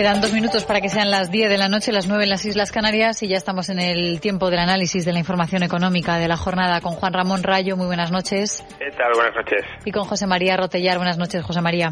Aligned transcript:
Quedan 0.00 0.22
dos 0.22 0.32
minutos 0.32 0.64
para 0.64 0.80
que 0.80 0.88
sean 0.88 1.10
las 1.10 1.30
10 1.30 1.50
de 1.50 1.58
la 1.58 1.68
noche, 1.68 1.92
las 1.92 2.08
9 2.08 2.24
en 2.24 2.30
las 2.30 2.46
Islas 2.46 2.72
Canarias 2.72 3.22
y 3.22 3.28
ya 3.28 3.36
estamos 3.36 3.68
en 3.68 3.78
el 3.78 4.18
tiempo 4.18 4.48
del 4.48 4.60
análisis 4.60 5.04
de 5.04 5.12
la 5.12 5.18
información 5.18 5.62
económica 5.62 6.16
de 6.16 6.26
la 6.26 6.38
jornada 6.38 6.80
con 6.80 6.94
Juan 6.94 7.12
Ramón 7.12 7.42
Rayo. 7.42 7.76
Muy 7.76 7.84
buenas 7.84 8.10
noches. 8.10 8.64
¿Qué 8.78 8.90
tal? 8.96 9.12
Buenas 9.12 9.34
noches. 9.34 9.60
Y 9.84 9.92
con 9.92 10.04
José 10.04 10.26
María 10.26 10.56
Rotellar. 10.56 10.96
Buenas 10.96 11.18
noches, 11.18 11.44
José 11.44 11.60
María. 11.60 11.90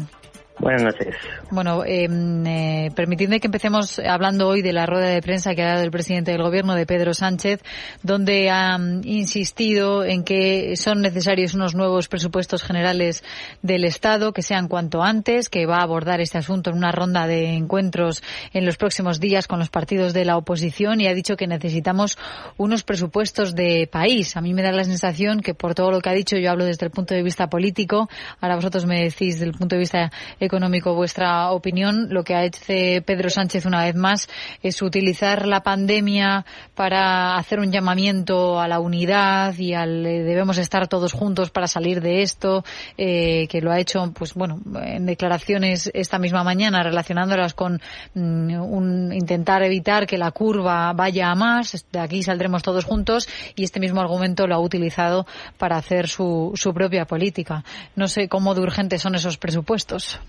Buenas 0.59 0.83
noches. 0.83 1.15
Bueno, 1.51 1.85
em, 1.85 2.45
eh, 2.45 2.91
permitidme 2.93 3.39
que 3.39 3.47
empecemos 3.47 3.97
hablando 3.99 4.49
hoy 4.49 4.61
de 4.61 4.73
la 4.73 4.85
rueda 4.85 5.07
de 5.07 5.21
prensa 5.21 5.55
que 5.55 5.63
ha 5.63 5.69
dado 5.69 5.83
el 5.83 5.91
presidente 5.91 6.31
del 6.31 6.43
Gobierno, 6.43 6.75
de 6.75 6.85
Pedro 6.85 7.13
Sánchez, 7.13 7.61
donde 8.03 8.49
ha 8.49 8.77
insistido 9.03 10.03
en 10.03 10.25
que 10.25 10.75
son 10.75 10.99
necesarios 10.99 11.53
unos 11.53 11.75
nuevos 11.75 12.09
presupuestos 12.09 12.61
generales 12.61 13.23
del 13.61 13.85
Estado, 13.85 14.33
que 14.33 14.41
sean 14.41 14.67
cuanto 14.67 15.01
antes, 15.01 15.47
que 15.47 15.65
va 15.65 15.77
a 15.77 15.83
abordar 15.83 16.19
este 16.19 16.37
asunto 16.37 16.71
en 16.71 16.75
una 16.75 16.91
ronda 16.91 17.25
de 17.25 17.53
encuentros 17.53 18.21
en 18.51 18.65
los 18.65 18.75
próximos 18.75 19.21
días 19.21 19.47
con 19.47 19.59
los 19.59 19.69
partidos 19.69 20.11
de 20.13 20.25
la 20.25 20.35
oposición 20.35 20.99
y 20.99 21.07
ha 21.07 21.13
dicho 21.13 21.37
que 21.37 21.47
necesitamos 21.47 22.17
unos 22.57 22.83
presupuestos 22.83 23.55
de 23.55 23.87
país. 23.89 24.35
A 24.35 24.41
mí 24.41 24.53
me 24.53 24.61
da 24.61 24.73
la 24.73 24.83
sensación 24.83 25.39
que 25.39 25.53
por 25.53 25.73
todo 25.73 25.89
lo 25.89 26.01
que 26.01 26.09
ha 26.09 26.13
dicho, 26.13 26.35
yo 26.35 26.51
hablo 26.51 26.65
desde 26.65 26.85
el 26.85 26.91
punto 26.91 27.13
de 27.13 27.23
vista 27.23 27.49
político, 27.49 28.09
ahora 28.41 28.55
vosotros 28.55 28.85
me 28.85 29.01
decís 29.03 29.35
desde 29.35 29.45
el 29.45 29.53
punto 29.53 29.75
de 29.75 29.79
vista 29.79 30.11
económico 30.39 30.48
vuestra 30.95 31.51
opinión. 31.51 32.07
Lo 32.09 32.23
que 32.23 32.35
ha 32.35 32.43
hecho 32.43 32.59
Pedro 33.05 33.29
Sánchez 33.29 33.65
una 33.65 33.83
vez 33.83 33.95
más 33.95 34.29
es 34.61 34.81
utilizar 34.81 35.47
la 35.47 35.61
pandemia 35.61 36.45
para 36.75 37.35
hacer 37.37 37.59
un 37.59 37.71
llamamiento 37.71 38.59
a 38.59 38.67
la 38.67 38.79
unidad 38.79 39.57
y 39.57 39.73
al 39.73 40.05
eh, 40.05 40.23
debemos 40.23 40.57
estar 40.57 40.87
todos 40.87 41.13
juntos 41.13 41.49
para 41.49 41.67
salir 41.67 42.01
de 42.01 42.21
esto, 42.21 42.63
eh, 42.97 43.47
que 43.49 43.61
lo 43.61 43.71
ha 43.71 43.79
hecho, 43.79 44.11
pues 44.13 44.33
bueno, 44.33 44.59
en 44.83 45.05
declaraciones 45.05 45.89
esta 45.93 46.19
misma 46.19 46.43
mañana 46.43 46.83
relacionándolas 46.83 47.53
con 47.53 47.81
mm, 48.13 48.53
un, 48.61 49.13
intentar 49.13 49.63
evitar 49.63 50.05
que 50.05 50.17
la 50.17 50.31
curva 50.31 50.93
vaya 50.93 51.31
a 51.31 51.35
más. 51.35 51.85
De 51.91 51.99
aquí 51.99 52.23
saldremos 52.23 52.63
todos 52.63 52.85
juntos 52.85 53.27
y 53.55 53.63
este 53.63 53.79
mismo 53.79 54.01
argumento 54.01 54.47
lo 54.47 54.55
ha 54.55 54.59
utilizado 54.59 55.25
para 55.57 55.77
hacer 55.77 56.07
su, 56.07 56.51
su 56.55 56.73
propia 56.73 57.05
política. 57.05 57.63
No 57.95 58.07
sé 58.07 58.27
cómo 58.27 58.55
de 58.55 58.61
urgentes 58.61 59.01
son 59.01 59.15
esos 59.15 59.37
presupuestos. 59.37 60.19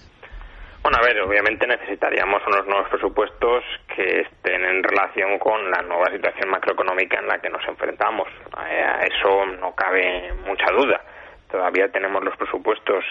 Bueno, 0.83 0.97
a 0.99 1.07
ver, 1.07 1.21
obviamente 1.21 1.67
necesitaríamos 1.67 2.41
unos 2.47 2.67
nuevos 2.67 2.89
presupuestos 2.89 3.65
que 3.95 4.23
estén 4.23 4.65
en 4.65 4.83
relación 4.83 5.39
con 5.39 5.71
la 5.71 5.83
nueva 5.83 6.07
situación 6.11 6.49
macroeconómica 6.49 7.19
en 7.19 7.27
la 7.27 7.39
que 7.39 7.51
nos 7.51 7.63
enfrentamos. 7.69 8.27
A 8.57 9.05
eso 9.05 9.45
no 9.61 9.75
cabe 9.75 10.33
mucha 10.47 10.73
duda. 10.73 11.03
Todavía 11.51 11.89
tenemos 11.89 12.25
los 12.25 12.35
presupuestos 12.39 13.05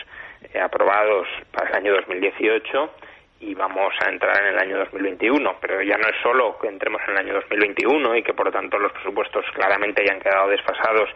eh, 0.51 0.59
aprobados 0.59 1.27
para 1.51 1.69
el 1.69 1.75
año 1.75 1.93
2018 1.93 2.89
y 3.41 3.53
vamos 3.53 3.93
a 4.03 4.09
entrar 4.09 4.41
en 4.41 4.47
el 4.47 4.57
año 4.57 4.77
2021. 4.79 5.57
Pero 5.61 5.83
ya 5.83 5.97
no 5.97 6.07
es 6.07 6.15
solo 6.23 6.57
que 6.57 6.69
entremos 6.69 7.03
en 7.05 7.11
el 7.11 7.17
año 7.19 7.33
2021 7.35 8.15
y 8.15 8.23
que 8.23 8.33
por 8.33 8.47
lo 8.47 8.51
tanto 8.51 8.79
los 8.79 8.91
presupuestos 8.93 9.45
claramente 9.53 10.01
hayan 10.01 10.19
quedado 10.19 10.49
desfasados 10.49 11.09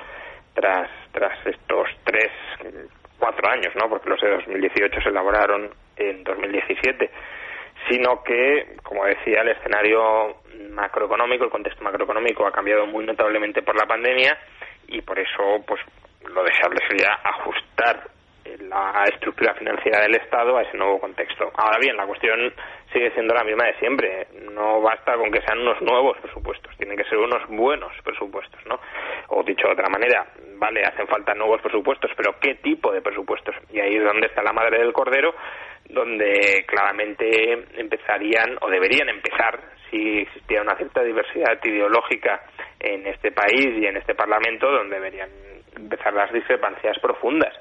tras, 0.54 0.88
tras 1.14 1.34
estos 1.48 1.90
tres, 2.04 2.30
cuatro 3.18 3.50
años, 3.50 3.74
¿no? 3.76 3.90
Porque 3.90 4.12
los 4.12 4.22
de 4.22 4.30
2018 4.30 5.02
se 5.02 5.09
elaboraron 5.09 5.72
en 5.96 6.24
2017, 6.24 7.10
sino 7.90 8.24
que, 8.24 8.78
como 8.84 9.06
decía, 9.06 9.42
el 9.42 9.50
escenario 9.50 10.38
macroeconómico, 10.70 11.46
el 11.46 11.52
contexto 11.52 11.84
macroeconómico 11.84 12.46
ha 12.48 12.52
cambiado 12.52 12.86
muy 12.88 13.06
notablemente 13.06 13.62
por 13.62 13.76
la 13.76 13.86
pandemia 13.86 14.38
y 14.88 15.02
por 15.02 15.20
eso, 15.20 15.64
pues, 15.66 15.82
lo 16.28 16.44
deseable 16.44 16.80
sería 16.88 17.20
ajustar 17.24 18.14
la 18.59 19.03
estructura 19.06 19.53
financiera 19.53 20.02
del 20.02 20.16
Estado 20.16 20.58
a 20.58 20.64
ese 20.64 20.78
nuevo 20.78 21.00
contexto. 21.00 21.52
Ahora 21.56 21.78
bien, 21.80 21.96
la 21.96 22.06
cuestión 22.06 22.53
sigue 22.92 23.12
siendo 23.12 23.34
la 23.34 23.44
misma 23.44 23.66
de 23.66 23.80
siempre. 23.80 24.28
No 24.52 24.82
basta 24.82 25.16
con 25.16 25.32
que 25.32 25.42
sean 25.42 25.59
unos 25.59 25.82
nuevos 25.82 26.18
presupuestos, 26.20 26.76
tienen 26.78 26.98
que 26.98 27.06
ser 27.06 27.18
unos 27.18 27.48
buenos 27.48 27.92
presupuestos, 28.03 28.59
¿no? 28.66 28.80
O 29.30 29.44
dicho 29.44 29.68
de 29.68 29.74
otra 29.74 29.90
manera, 29.90 30.28
vale, 30.58 30.84
hacen 30.84 31.08
falta 31.08 31.34
nuevos 31.34 31.62
presupuestos, 31.62 32.12
pero 32.16 32.36
¿qué 32.40 32.56
tipo 32.56 32.92
de 32.92 33.02
presupuestos? 33.02 33.56
Y 33.72 33.80
ahí 33.80 33.96
es 33.96 34.03
donde 34.03 34.28
está 34.28 34.44
la 34.44 34.53
madre 34.53 34.80
del 34.80 34.94
cordero, 34.94 35.34
donde 35.94 36.66
claramente 36.68 37.54
empezarían 37.78 38.58
o 38.62 38.70
deberían 38.70 39.09
empezar, 39.09 39.59
si 39.90 40.20
existiera 40.20 40.64
una 40.64 40.76
cierta 40.76 41.04
diversidad 41.04 41.59
ideológica 41.64 42.44
en 42.80 43.06
este 43.08 43.31
país 43.31 43.68
y 43.78 43.86
en 43.86 43.98
este 43.98 44.16
Parlamento, 44.16 44.70
donde 44.70 44.96
deberían 44.96 45.30
empezar 45.76 46.14
las 46.14 46.32
discrepancias 46.34 46.98
profundas. 47.00 47.53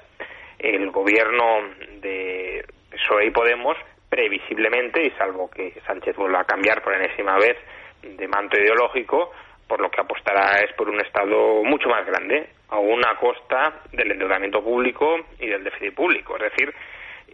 El 0.57 0.89
gobierno 0.91 1.61
de 2.01 2.65
PSOE 2.89 3.27
y 3.27 3.31
Podemos, 3.31 3.77
previsiblemente, 4.09 5.05
y 5.05 5.11
salvo 5.11 5.49
que 5.49 5.73
Sánchez 5.85 6.15
vuelva 6.15 6.41
a 6.41 6.45
cambiar 6.45 6.81
por 6.81 6.93
enésima 6.93 7.37
vez 7.37 7.57
de 8.01 8.27
manto 8.27 8.59
ideológico, 8.59 9.31
por 9.67 9.79
lo 9.79 9.89
que 9.89 10.01
apostará 10.01 10.59
es 10.59 10.73
por 10.73 10.89
un 10.89 10.99
Estado 11.01 11.63
mucho 11.63 11.87
más 11.89 12.05
grande, 12.05 12.49
a 12.69 12.79
una 12.79 13.15
costa 13.15 13.81
del 13.91 14.11
endeudamiento 14.11 14.63
público 14.63 15.17
y 15.39 15.47
del 15.47 15.63
déficit 15.63 15.93
público. 15.93 16.35
Es 16.37 16.51
decir, 16.51 16.73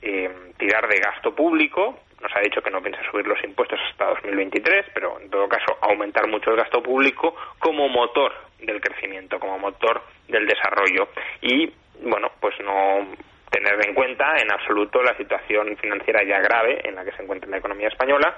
eh, 0.02 0.52
tirar 0.58 0.88
de 0.88 0.98
gasto 1.00 1.34
público. 1.36 2.00
Nos 2.22 2.36
ha 2.36 2.40
dicho 2.42 2.62
que 2.62 2.70
no 2.70 2.82
piensa 2.82 3.02
subir 3.10 3.26
los 3.28 3.42
impuestos 3.44 3.80
hasta 3.90 4.08
2023, 4.08 4.88
pero 4.94 5.20
en 5.20 5.30
todo 5.30 5.48
caso 5.48 5.78
aumentar 5.82 6.28
mucho 6.28 6.52
el 6.52 6.58
gasto 6.58 6.84
público 6.84 7.36
como 7.60 7.88
motor 7.88 8.34
del 8.60 8.82
crecimiento, 8.82 9.40
como 9.40 9.58
motor 9.58 10.02
del 10.28 10.46
desarrollo. 10.46 11.10
Y, 11.42 11.72
bueno, 12.04 12.32
pues 12.40 12.56
no 12.60 13.08
tener 13.50 13.88
en 13.88 13.94
cuenta 13.94 14.38
en 14.38 14.52
absoluto 14.52 15.02
la 15.02 15.16
situación 15.16 15.76
financiera 15.78 16.24
ya 16.24 16.40
grave 16.40 16.82
en 16.88 16.96
la 16.96 17.04
que 17.04 17.12
se 17.14 17.24
encuentra 17.24 17.50
la 17.50 17.58
economía 17.58 17.88
española 17.88 18.36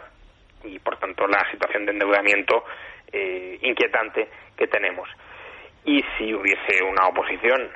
y, 0.64 0.80
por 0.80 0.98
tanto, 0.98 1.28
la 1.28 1.50
situación 1.52 1.86
de 1.86 1.94
endeudamiento 1.94 2.64
eh, 3.12 3.58
inquietante 3.62 4.30
que 4.56 4.68
tenemos. 4.68 5.10
Y 5.84 6.04
si 6.18 6.34
hubiese 6.34 6.84
una 6.84 7.08
oposición 7.08 7.72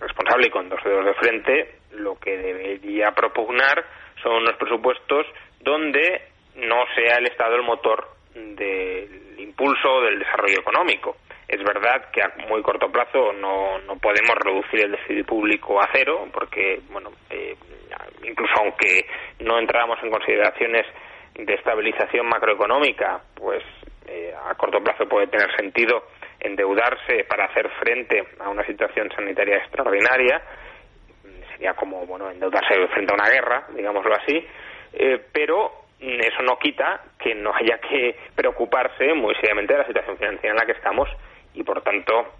responsable 0.00 0.46
y 0.46 0.50
con 0.50 0.68
dos 0.68 0.82
dedos 0.84 1.04
de 1.04 1.14
frente, 1.14 1.75
lo 1.92 2.16
que 2.16 2.36
debería 2.36 3.12
propugnar 3.12 3.84
son 4.22 4.42
unos 4.42 4.56
presupuestos 4.56 5.26
donde 5.60 6.22
no 6.56 6.84
sea 6.94 7.18
el 7.18 7.26
Estado 7.26 7.56
el 7.56 7.62
motor 7.62 8.08
del 8.34 9.34
impulso 9.38 10.02
del 10.02 10.18
desarrollo 10.18 10.60
económico. 10.60 11.16
Es 11.48 11.62
verdad 11.62 12.10
que 12.10 12.22
a 12.22 12.32
muy 12.48 12.60
corto 12.62 12.90
plazo 12.90 13.32
no, 13.32 13.78
no 13.80 13.96
podemos 13.96 14.34
reducir 14.36 14.80
el 14.80 14.92
déficit 14.92 15.26
público 15.26 15.80
a 15.80 15.88
cero, 15.92 16.26
porque, 16.32 16.80
bueno, 16.90 17.12
eh, 17.30 17.56
incluso 18.24 18.52
aunque 18.60 19.06
no 19.40 19.58
entráramos 19.58 19.98
en 20.02 20.10
consideraciones 20.10 20.86
de 21.34 21.54
estabilización 21.54 22.26
macroeconómica, 22.26 23.20
pues 23.34 23.62
eh, 24.06 24.34
a 24.48 24.54
corto 24.54 24.82
plazo 24.82 25.06
puede 25.08 25.28
tener 25.28 25.54
sentido 25.56 26.04
endeudarse 26.40 27.24
para 27.28 27.46
hacer 27.46 27.68
frente 27.80 28.24
a 28.40 28.48
una 28.48 28.64
situación 28.66 29.10
sanitaria 29.14 29.58
extraordinaria 29.58 30.42
sería 31.56 31.74
como 31.74 32.06
bueno 32.06 32.30
endeudarse 32.30 32.86
frente 32.88 33.12
a 33.12 33.14
una 33.14 33.28
guerra 33.28 33.66
digámoslo 33.74 34.14
así 34.14 34.46
eh, 34.92 35.20
pero 35.32 35.86
eso 35.98 36.42
no 36.42 36.58
quita 36.58 37.00
que 37.18 37.34
no 37.34 37.54
haya 37.54 37.78
que 37.78 38.14
preocuparse 38.34 39.14
muy 39.14 39.34
seriamente 39.36 39.72
de 39.72 39.78
la 39.78 39.86
situación 39.86 40.18
financiera 40.18 40.50
en 40.50 40.58
la 40.58 40.66
que 40.66 40.72
estamos 40.72 41.08
y 41.54 41.62
por 41.62 41.80
tanto 41.82 42.34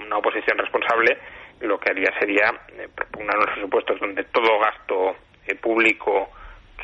una 0.00 0.18
oposición 0.18 0.58
responsable 0.58 1.16
lo 1.60 1.78
que 1.78 1.90
haría 1.90 2.12
sería 2.18 2.52
eh, 2.76 2.88
propugnar 2.94 3.36
unos 3.38 3.50
presupuestos 3.52 4.00
donde 4.00 4.24
todo 4.24 4.58
gasto 4.58 5.16
eh, 5.46 5.54
público 5.54 6.30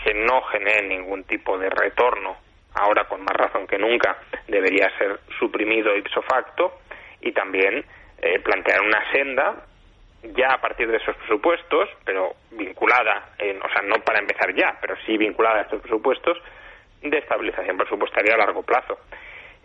que 0.05 0.15
no 0.15 0.43
genere 0.43 0.89
ningún 0.89 1.25
tipo 1.25 1.59
de 1.59 1.69
retorno 1.69 2.37
ahora 2.75 3.05
con 3.05 3.23
más 3.23 3.37
razón 3.37 3.67
que 3.67 3.79
nunca 3.79 4.17
debería 4.49 4.91
ser 4.99 5.21
suprimido 5.39 5.97
ipso 5.97 6.23
facto 6.23 6.81
y 7.21 7.33
también 7.33 7.85
eh, 8.21 8.39
plantear 8.41 8.81
una 8.81 9.13
senda 9.13 9.67
ya 10.23 10.55
a 10.55 10.61
partir 10.61 10.89
de 10.89 10.97
esos 10.97 11.17
presupuestos, 11.17 11.89
pero 12.05 12.35
vinculada, 12.53 13.31
o 13.39 13.69
sea, 13.69 13.83
no 13.83 13.97
para 14.05 14.21
empezar 14.21 14.55
ya, 14.55 14.79
pero 14.81 14.95
sí 15.05 15.17
vinculada 15.17 15.61
a 15.61 15.63
estos 15.63 15.83
presupuestos 15.83 16.39
de 17.03 17.19
estabilización 17.19 17.77
presupuestaria 17.77 18.35
a 18.35 18.39
largo 18.39 18.63
plazo. 18.63 18.99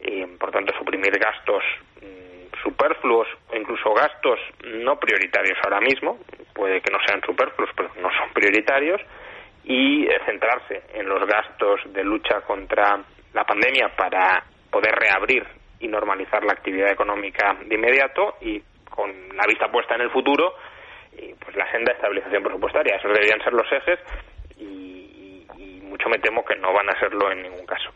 y 0.02 0.26
por 0.38 0.52
tanto, 0.52 0.74
suprimir 0.78 1.18
gastos 1.18 1.64
mm, 2.02 2.62
superfluos 2.64 3.28
o 3.50 3.56
incluso 3.56 3.94
gastos 3.94 4.40
no 4.64 5.00
prioritarios 5.00 5.58
ahora 5.64 5.82
mismo, 5.82 6.20
puede 6.54 6.82
que 6.82 6.92
no 6.92 7.00
sean 7.06 7.22
superfluos, 7.22 7.72
pero 7.76 7.90
no 8.02 8.10
son 8.18 8.34
prioritarios, 8.34 9.02
y 9.68 10.08
centrarse 10.26 10.84
en 10.94 11.10
los 11.10 11.28
gastos 11.28 11.82
de 11.94 12.04
lucha 12.04 12.42
contra 12.42 13.04
la 13.34 13.44
pandemia 13.44 13.90
para 13.96 14.44
poder 14.72 14.96
reabrir 14.96 15.46
y 15.80 15.88
normalizar 15.90 16.44
la 16.44 16.54
actividad 16.54 16.90
económica 16.90 17.56
de 17.66 17.76
inmediato 17.76 18.36
y 18.42 18.62
con 18.98 19.10
la 19.38 19.46
vista 19.48 19.72
puesta 19.72 19.96
en 19.96 20.02
el 20.02 20.10
futuro 20.10 20.56
pues 21.40 21.56
la 21.56 21.72
senda 21.72 21.92
de 21.92 21.96
estabilización 21.96 22.44
presupuestaria. 22.44 22.96
Esos 22.96 23.14
deberían 23.14 23.42
ser 23.42 23.54
los 23.54 23.72
ejes 23.72 24.00
y, 24.58 25.46
y 25.58 25.82
mucho 25.82 26.10
me 26.10 26.20
temo 26.20 26.44
que 26.44 26.56
no 26.56 26.74
van 26.74 26.90
a 26.90 27.00
serlo 27.00 27.32
en 27.32 27.44
ningún 27.44 27.66
caso. 27.66 27.90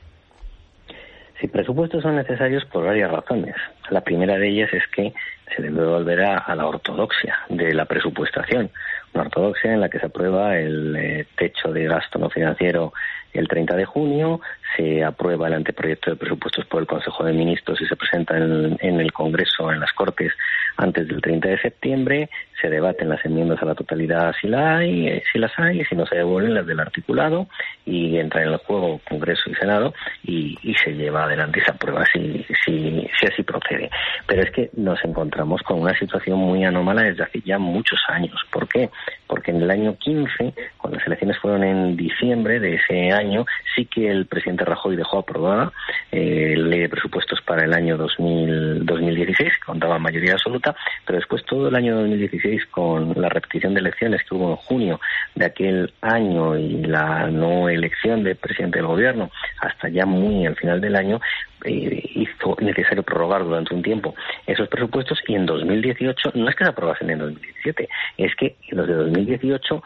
Sí, 1.39 1.47
presupuestos 1.47 2.03
son 2.03 2.15
necesarios 2.15 2.63
por 2.65 2.85
varias 2.85 3.11
razones. 3.11 3.55
La 3.89 4.01
primera 4.01 4.37
de 4.37 4.47
ellas 4.47 4.71
es 4.73 4.83
que 4.95 5.11
se 5.55 5.61
debe 5.61 5.85
volver 5.85 6.21
a, 6.21 6.55
la 6.55 6.67
ortodoxia 6.67 7.39
de 7.49 7.73
la 7.73 7.85
presupuestación, 7.85 8.69
una 9.13 9.23
ortodoxia 9.23 9.73
en 9.73 9.81
la 9.81 9.89
que 9.89 9.99
se 9.99 10.05
aprueba 10.05 10.57
el 10.57 10.95
eh, 10.95 11.27
techo 11.35 11.73
de 11.73 11.85
gasto 11.85 12.19
no 12.19 12.29
financiero 12.29 12.93
el 13.33 13.47
30 13.47 13.75
de 13.75 13.85
junio, 13.85 14.41
se 14.75 15.03
aprueba 15.03 15.47
el 15.47 15.53
anteproyecto 15.53 16.11
de 16.11 16.17
presupuestos 16.17 16.65
por 16.65 16.81
el 16.81 16.87
Consejo 16.87 17.23
de 17.23 17.33
Ministros 17.33 17.81
y 17.81 17.85
se 17.85 17.95
presenta 17.95 18.37
en, 18.37 18.77
en 18.79 18.99
el 18.99 19.11
Congreso, 19.11 19.71
en 19.71 19.79
las 19.79 19.93
Cortes, 19.93 20.33
antes 20.77 21.07
del 21.07 21.21
30 21.21 21.49
de 21.49 21.59
septiembre, 21.59 22.29
se 22.61 22.69
debaten 22.69 23.09
las 23.09 23.23
enmiendas 23.25 23.61
a 23.61 23.65
la 23.65 23.75
totalidad 23.75 24.33
si, 24.39 24.47
la 24.47 24.77
hay, 24.77 25.07
eh, 25.07 25.23
si 25.31 25.39
las 25.39 25.51
hay, 25.57 25.83
si 25.85 25.95
no 25.95 26.05
se 26.05 26.15
devuelven 26.15 26.53
las 26.53 26.65
del 26.65 26.79
articulado 26.79 27.47
y 27.85 28.17
entra 28.17 28.43
en 28.43 28.49
el 28.49 28.57
juego 28.57 29.01
Congreso 29.07 29.49
y 29.49 29.55
Senado 29.55 29.93
y, 30.23 30.57
se 30.83 30.93
lleva 30.93 31.25
adelante 31.25 31.59
y 31.59 31.63
se 31.63 31.71
aprueba 31.71 32.03
si, 32.11 32.45
si, 32.65 33.07
así 33.27 33.43
procede. 33.43 33.89
Pero 34.25 34.41
es 34.41 34.51
que 34.51 34.69
nos 34.73 35.03
encontramos 35.03 35.61
con 35.61 35.79
una 35.81 35.97
situación 35.97 36.39
muy 36.39 36.63
anómala 36.63 37.03
desde 37.03 37.23
hace 37.23 37.41
ya 37.41 37.59
muchos 37.59 37.99
años. 38.07 38.33
¿Por 38.51 38.67
qué? 38.67 38.89
Porque 39.27 39.51
en 39.51 39.61
el 39.61 39.69
año 39.69 39.95
15, 39.97 40.53
cuando 40.77 40.97
las 40.97 41.07
elecciones 41.07 41.37
fueron 41.37 41.63
en 41.63 41.95
diciembre 41.97 42.59
de 42.59 42.75
ese 42.75 43.11
año, 43.11 43.45
sí 43.75 43.85
que 43.85 44.09
el 44.09 44.25
presidente 44.25 44.65
Rajoy 44.65 44.95
dejó 44.95 45.19
aprobada 45.19 45.71
eh, 46.11 46.55
la 46.57 46.67
ley 46.67 46.79
de 46.79 46.89
presupuestos 46.89 47.41
para 47.41 47.63
el 47.63 47.73
año 47.73 47.97
2000, 47.97 48.85
2016, 48.85 49.49
que 49.49 49.65
contaba 49.65 49.99
mayoría 49.99 50.33
absoluta, 50.33 50.75
pero 51.05 51.19
después 51.19 51.43
todo 51.45 51.67
el 51.67 51.75
año 51.75 51.95
2016 51.95 52.50
con 52.71 53.13
la 53.15 53.29
repetición 53.29 53.73
de 53.73 53.79
elecciones 53.79 54.23
que 54.23 54.35
hubo 54.35 54.51
en 54.51 54.55
junio 54.57 54.99
de 55.35 55.45
aquel 55.45 55.93
año 56.01 56.57
y 56.57 56.83
la 56.83 57.27
no 57.27 57.69
elección 57.69 58.23
de 58.23 58.35
presidente 58.35 58.79
del 58.79 58.87
gobierno 58.87 59.31
hasta 59.59 59.89
ya 59.89 60.05
muy 60.05 60.45
al 60.45 60.55
final 60.55 60.81
del 60.81 60.95
año, 60.95 61.19
eh, 61.63 62.03
hizo 62.15 62.57
necesario 62.59 63.03
prorrogar 63.03 63.43
durante 63.43 63.73
un 63.73 63.83
tiempo 63.83 64.15
esos 64.47 64.67
presupuestos 64.67 65.19
y 65.27 65.35
en 65.35 65.45
2018 65.45 66.31
no 66.35 66.49
es 66.49 66.55
que 66.55 66.63
se 66.63 66.69
aprobasen 66.71 67.09
en 67.11 67.19
2017, 67.19 67.89
es 68.17 68.35
que 68.35 68.55
los 68.69 68.87
de 68.87 68.93
2018 68.93 69.83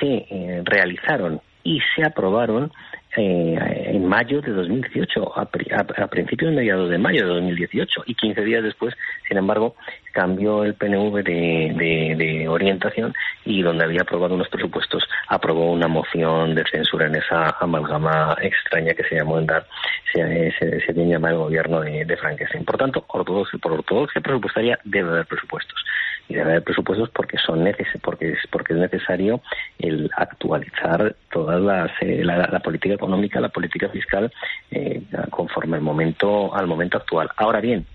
se 0.00 0.06
eh, 0.06 0.62
realizaron 0.64 1.40
y 1.64 1.80
se 1.94 2.04
aprobaron 2.04 2.72
eh, 3.16 3.90
en 3.94 4.06
mayo 4.06 4.40
de 4.42 4.52
2018, 4.52 5.38
a, 5.38 5.42
a, 5.42 6.04
a 6.04 6.06
principios 6.08 6.52
mediados 6.52 6.90
de 6.90 6.98
mayo 6.98 7.26
de 7.26 7.34
2018, 7.34 8.02
y 8.06 8.14
15 8.14 8.42
días 8.42 8.62
después, 8.62 8.94
sin 9.26 9.38
embargo, 9.38 9.74
cambió 10.12 10.64
el 10.64 10.74
PNV 10.74 11.22
de, 11.22 12.46
orientación 12.48 13.14
y 13.44 13.62
donde 13.62 13.84
había 13.84 14.02
aprobado 14.02 14.34
unos 14.34 14.48
presupuestos, 14.48 15.04
aprobó 15.28 15.72
una 15.72 15.88
moción 15.88 16.54
de 16.54 16.64
censura 16.70 17.06
en 17.06 17.16
esa 17.16 17.56
amalgama 17.60 18.36
extraña 18.40 18.94
que 18.94 19.04
se 19.04 19.16
llamó 19.16 19.38
en 19.38 19.46
dar, 19.46 19.66
se, 20.12 20.52
se, 20.58 20.80
se 20.80 20.92
llama 20.92 21.30
el 21.30 21.36
gobierno 21.36 21.80
de, 21.80 22.04
de 22.04 22.16
Frankenstein. 22.16 22.64
Por 22.64 22.76
tanto, 22.76 23.04
ortodoxia, 23.08 23.58
por 23.58 23.72
ortodoxia 23.72 24.20
presupuestaria 24.20 24.78
debe 24.84 25.10
haber 25.10 25.26
presupuestos 25.26 25.84
y 26.28 26.34
debe 26.34 26.50
haber 26.50 26.62
presupuestos 26.62 27.10
porque 27.10 27.38
son 27.38 27.64
neces 27.64 27.88
porque 28.02 28.32
es 28.32 28.38
porque 28.50 28.74
es 28.74 28.78
necesario 28.78 29.40
el 29.78 30.10
actualizar 30.16 31.16
toda 31.32 31.58
las, 31.58 31.90
eh, 32.00 32.22
la, 32.24 32.60
política 32.60 32.94
económica 32.94 33.40
la 33.40 33.48
política 33.48 33.88
fiscal 33.88 34.30
eh, 34.70 35.02
conforme 35.30 35.76
al 35.76 35.82
momento 35.82 36.54
al 36.54 36.66
momento 36.66 36.98
actual. 36.98 37.30
Ahora 37.36 37.60
bien 37.60 37.86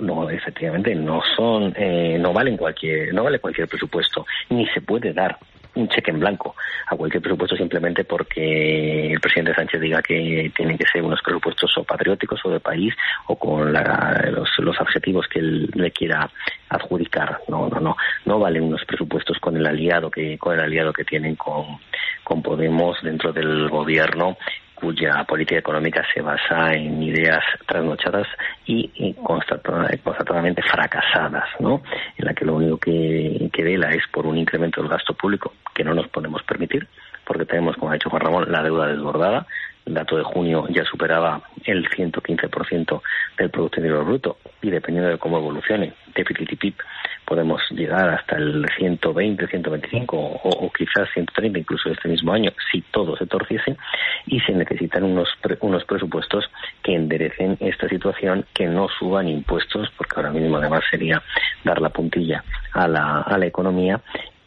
no 0.00 0.30
efectivamente 0.30 0.94
no 0.94 1.22
son 1.36 1.74
eh, 1.76 2.18
no 2.18 2.32
valen 2.32 2.56
cualquier 2.56 3.12
no 3.14 3.24
vale 3.24 3.38
cualquier 3.38 3.68
presupuesto 3.68 4.26
ni 4.48 4.66
se 4.68 4.80
puede 4.80 5.12
dar 5.12 5.38
un 5.80 5.88
cheque 5.88 6.10
en 6.10 6.20
blanco 6.20 6.54
a 6.86 6.96
cualquier 6.96 7.22
presupuesto 7.22 7.56
simplemente 7.56 8.04
porque 8.04 9.12
el 9.12 9.20
presidente 9.20 9.54
Sánchez 9.54 9.80
diga 9.80 10.02
que 10.02 10.52
tienen 10.56 10.78
que 10.78 10.86
ser 10.86 11.02
unos 11.02 11.20
presupuestos 11.22 11.76
o 11.78 11.84
patrióticos 11.84 12.40
o 12.44 12.50
de 12.50 12.60
país 12.60 12.94
o 13.26 13.36
con 13.36 13.72
los, 13.72 14.48
los 14.58 14.80
objetivos 14.80 15.26
que 15.28 15.40
él 15.40 15.70
le 15.74 15.90
quiera 15.90 16.30
adjudicar. 16.68 17.40
No, 17.48 17.68
no, 17.68 17.80
no. 17.80 17.96
No 18.24 18.38
valen 18.38 18.64
unos 18.64 18.84
presupuestos 18.84 19.38
con 19.38 19.56
el 19.56 19.66
aliado 19.66 20.10
que, 20.10 20.38
con 20.38 20.54
el 20.54 20.60
aliado 20.60 20.92
que 20.92 21.04
tienen 21.04 21.36
con, 21.36 21.78
con 22.24 22.42
Podemos 22.42 22.98
dentro 23.02 23.32
del 23.32 23.68
gobierno 23.68 24.36
cuya 24.80 25.24
política 25.24 25.58
económica 25.58 26.02
se 26.12 26.22
basa 26.22 26.72
en 26.72 27.02
ideas 27.02 27.44
trasnochadas 27.66 28.26
y, 28.66 29.14
constatadamente 29.22 30.62
fracasadas, 30.62 31.48
¿no? 31.58 31.82
En 32.16 32.24
la 32.24 32.34
que 32.34 32.44
lo 32.44 32.54
único 32.54 32.78
que, 32.78 33.50
que 33.52 33.62
vela 33.62 33.90
es 33.90 34.02
por 34.12 34.26
un 34.26 34.38
incremento 34.38 34.80
del 34.80 34.90
gasto 34.90 35.14
público 35.14 35.52
que 35.74 35.84
no 35.84 35.94
nos 35.94 36.08
podemos 36.08 36.42
permitir, 36.42 36.86
porque 37.24 37.44
tenemos, 37.44 37.76
como 37.76 37.90
ha 37.90 37.94
dicho 37.94 38.10
Juan 38.10 38.22
Ramón, 38.22 38.50
la 38.50 38.62
deuda 38.62 38.86
desbordada. 38.86 39.46
Dato 39.86 40.16
de 40.16 40.22
junio 40.22 40.66
ya 40.68 40.84
superaba 40.84 41.42
el 41.64 41.88
115% 41.88 43.02
del 43.38 43.50
Producto 43.50 43.78
Interior 43.78 44.04
Bruto. 44.04 44.36
Y 44.62 44.70
dependiendo 44.70 45.10
de 45.10 45.18
cómo 45.18 45.38
evolucione 45.38 45.94
déficit 46.14 46.52
y 46.52 46.56
PIB 46.56 46.74
podemos 47.24 47.62
llegar 47.70 48.08
hasta 48.08 48.36
el 48.36 48.66
120, 48.76 49.46
125 49.46 50.16
o, 50.16 50.48
o, 50.48 50.72
quizás 50.72 51.08
130 51.14 51.60
incluso 51.60 51.88
este 51.88 52.08
mismo 52.08 52.32
año 52.32 52.50
si 52.70 52.82
todo 52.82 53.16
se 53.16 53.26
torciese 53.26 53.76
y 54.26 54.40
se 54.40 54.52
necesitan 54.52 55.04
unos, 55.04 55.28
unos 55.60 55.84
presupuestos 55.84 56.50
que 56.82 56.94
enderecen 56.94 57.56
esta 57.60 57.88
situación, 57.88 58.44
que 58.52 58.66
no 58.66 58.88
suban 58.88 59.28
impuestos, 59.28 59.88
porque 59.96 60.16
ahora 60.16 60.30
mismo 60.30 60.56
además 60.56 60.82
sería 60.90 61.22
dar 61.64 61.80
la 61.80 61.90
puntilla 61.90 62.42
a 62.72 62.88
la, 62.88 63.20
a 63.20 63.38
la 63.38 63.46
economía 63.46 64.00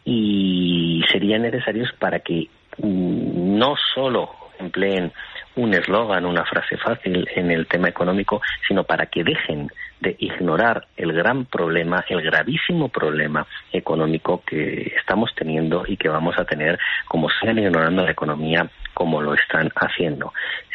y 0.04 1.02
serían 1.10 1.42
necesarios 1.42 1.90
para 1.98 2.20
que 2.20 2.48
mm, 2.78 3.58
no 3.58 3.76
solo 3.94 4.43
empleen 4.64 5.12
un 5.56 5.72
eslogan, 5.74 6.26
una 6.26 6.44
frase 6.44 6.76
fácil 6.76 7.28
en 7.34 7.50
el 7.50 7.66
tema 7.66 7.88
económico, 7.88 8.40
sino 8.66 8.84
para 8.84 9.06
que 9.06 9.22
dejen 9.22 9.70
de 10.00 10.16
ignorar 10.18 10.86
el 10.96 11.12
gran 11.12 11.44
problema, 11.46 12.04
el 12.08 12.22
gravísimo 12.22 12.88
problema 12.88 13.46
económico 13.72 14.42
que 14.44 14.92
estamos 14.98 15.34
teniendo 15.34 15.84
y 15.86 15.96
que 15.96 16.08
vamos 16.08 16.38
a 16.38 16.44
tener 16.44 16.78
como 17.06 17.30
sigan 17.30 17.58
ignorando 17.58 18.04
la 18.04 18.10
economía 18.10 18.68
como 18.92 19.22
lo 19.22 19.34
están 19.34 19.70
haciendo. 19.76 20.32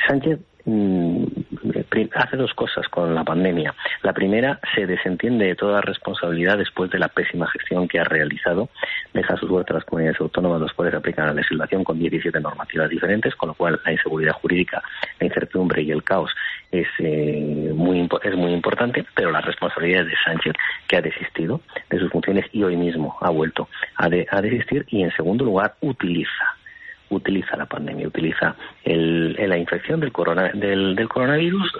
Sánchez 0.08 0.40
hace 2.14 2.38
dos 2.38 2.54
cosas 2.54 2.88
con 2.90 3.14
la 3.14 3.24
pandemia. 3.24 3.74
La 4.04 4.14
primera, 4.14 4.60
se 4.76 4.86
desentiende 4.86 5.46
de 5.46 5.56
toda 5.56 5.82
responsabilidad 5.82 6.58
después 6.58 6.90
de 6.92 7.00
la 7.00 7.08
pésima 7.08 7.48
gestión 7.48 7.88
que 7.88 8.00
ha 8.00 8.04
realizado. 8.04 8.70
Deja 9.14 9.36
su 9.38 9.48
suerte 9.48 9.74
a 9.74 9.78
las 9.78 9.86
comunidades 9.86 10.20
autónomas, 10.22 10.62
los 10.62 10.74
cuales 10.74 10.94
aplican 10.94 11.28
la 11.28 11.34
legislación 11.34 11.84
con 11.84 12.00
17 12.00 12.40
normativas 12.40 12.90
diferentes, 12.90 13.36
con 13.36 13.50
lo 13.50 13.54
cual 13.56 13.80
la 13.86 13.92
inseguridad 13.92 14.34
jurídica, 14.34 14.82
la 15.20 15.28
incertidumbre 15.28 15.82
y 15.82 15.92
el 15.92 16.04
caos 16.04 16.32
es, 16.72 16.88
eh, 17.00 17.72
muy, 17.74 18.08
es 18.24 18.36
muy 18.36 18.54
importante, 18.54 19.06
pero 19.16 19.32
la 19.32 19.42
responsabilidad 19.42 20.02
es 20.02 20.08
de 20.08 20.16
Sánchez, 20.24 20.54
que 20.88 20.98
ha 20.98 21.02
desistido 21.02 21.62
de 21.90 22.00
sus 22.00 22.12
funciones 22.12 22.46
y 22.52 22.64
hoy 22.64 22.78
mismo 22.78 23.18
ha 23.22 23.30
vuelto 23.30 23.68
a, 23.96 24.06
a 24.06 24.42
desistir 24.42 24.86
y, 24.90 25.04
en 25.04 25.12
segundo 25.12 25.46
lugar, 25.46 25.76
utiliza 25.82 26.59
utiliza 27.10 27.58
la 27.58 27.66
pandemia, 27.66 28.08
utiliza 28.08 28.56
el, 28.84 29.34
la 29.34 29.58
infección 29.58 30.00
del, 30.00 30.12
corona, 30.12 30.52
del, 30.54 30.96
del 30.96 31.10
coronavirus, 31.10 31.74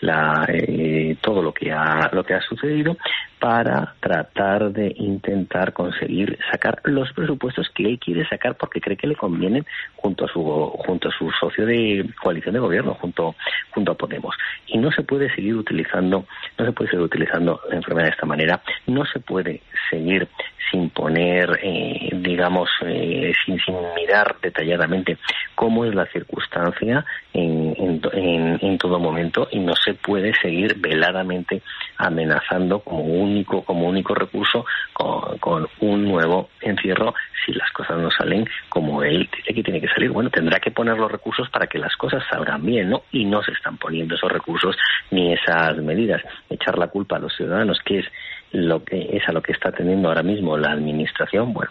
la, 0.00 0.46
eh, 0.48 1.16
todo 1.20 1.42
lo 1.42 1.52
que 1.52 1.72
ha 1.72 2.10
lo 2.12 2.24
que 2.24 2.34
ha 2.34 2.40
sucedido 2.40 2.96
para 3.40 3.94
tratar 4.00 4.70
de 4.70 4.92
intentar 4.96 5.72
conseguir 5.72 6.38
sacar 6.50 6.80
los 6.84 7.10
presupuestos 7.12 7.70
que 7.74 7.84
él 7.84 7.98
quiere 7.98 8.28
sacar 8.28 8.54
porque 8.56 8.80
cree 8.80 8.98
que 8.98 9.06
le 9.06 9.16
convienen 9.16 9.64
junto 9.96 10.26
a 10.26 10.28
su 10.28 10.42
junto 10.42 11.08
a 11.08 11.12
su 11.12 11.30
socio 11.32 11.64
de 11.64 12.10
coalición 12.22 12.54
de 12.54 12.60
gobierno 12.60 12.94
junto 12.94 13.34
junto 13.70 13.92
a 13.92 13.94
Podemos. 13.94 14.36
Y 14.66 14.78
no 14.78 14.90
se 14.92 15.02
puede 15.02 15.34
seguir 15.34 15.56
utilizando 15.56 16.26
no 16.58 16.64
se 16.64 16.72
puede 16.72 16.90
seguir 16.90 17.04
utilizando 17.04 17.60
la 17.68 17.76
enfermedad 17.76 18.08
de 18.08 18.12
esta 18.12 18.26
manera. 18.26 18.60
No 18.86 19.04
se 19.06 19.20
puede 19.20 19.62
seguir 19.90 20.28
sin 20.70 20.90
poner 20.90 21.58
eh, 21.62 22.10
digamos 22.12 22.68
eh, 22.86 23.32
sin, 23.44 23.58
sin 23.60 23.74
mirar 23.96 24.36
detalladamente 24.42 25.16
cómo 25.54 25.84
es 25.84 25.94
la 25.94 26.06
circunstancia 26.06 27.04
en, 27.32 27.74
en, 28.12 28.58
en 28.60 28.78
todo 28.78 28.98
momento 28.98 29.48
y 29.50 29.58
no 29.60 29.74
se 29.76 29.89
puede 29.94 30.34
seguir 30.40 30.76
veladamente 30.78 31.62
amenazando 31.96 32.80
como 32.80 33.02
único 33.04 33.62
como 33.64 33.88
único 33.88 34.14
recurso 34.14 34.64
con, 34.92 35.68
un 35.80 36.04
nuevo 36.04 36.50
encierro 36.60 37.14
si 37.44 37.52
las 37.52 37.70
cosas 37.72 37.98
no 37.98 38.10
salen 38.10 38.46
como 38.68 39.02
él 39.02 39.28
dice 39.36 39.54
que 39.54 39.62
tiene 39.62 39.80
que 39.80 39.88
salir. 39.88 40.10
Bueno 40.10 40.30
tendrá 40.30 40.60
que 40.60 40.70
poner 40.70 40.96
los 40.96 41.10
recursos 41.10 41.48
para 41.50 41.66
que 41.66 41.78
las 41.78 41.96
cosas 41.96 42.22
salgan 42.30 42.64
bien 42.64 42.90
no 42.90 43.02
y 43.12 43.24
no 43.24 43.42
se 43.42 43.52
están 43.52 43.76
poniendo 43.76 44.14
esos 44.14 44.30
recursos 44.30 44.76
ni 45.10 45.32
esas 45.32 45.76
medidas. 45.78 46.22
Echar 46.48 46.78
la 46.78 46.88
culpa 46.88 47.16
a 47.16 47.20
los 47.20 47.34
ciudadanos 47.34 47.80
que 47.84 48.00
es 48.00 48.06
lo 48.52 48.84
que 48.84 49.16
es 49.16 49.28
a 49.28 49.32
lo 49.32 49.42
que 49.42 49.52
está 49.52 49.70
teniendo 49.70 50.08
ahora 50.08 50.22
mismo 50.22 50.56
la 50.56 50.72
administración, 50.72 51.52
bueno, 51.52 51.70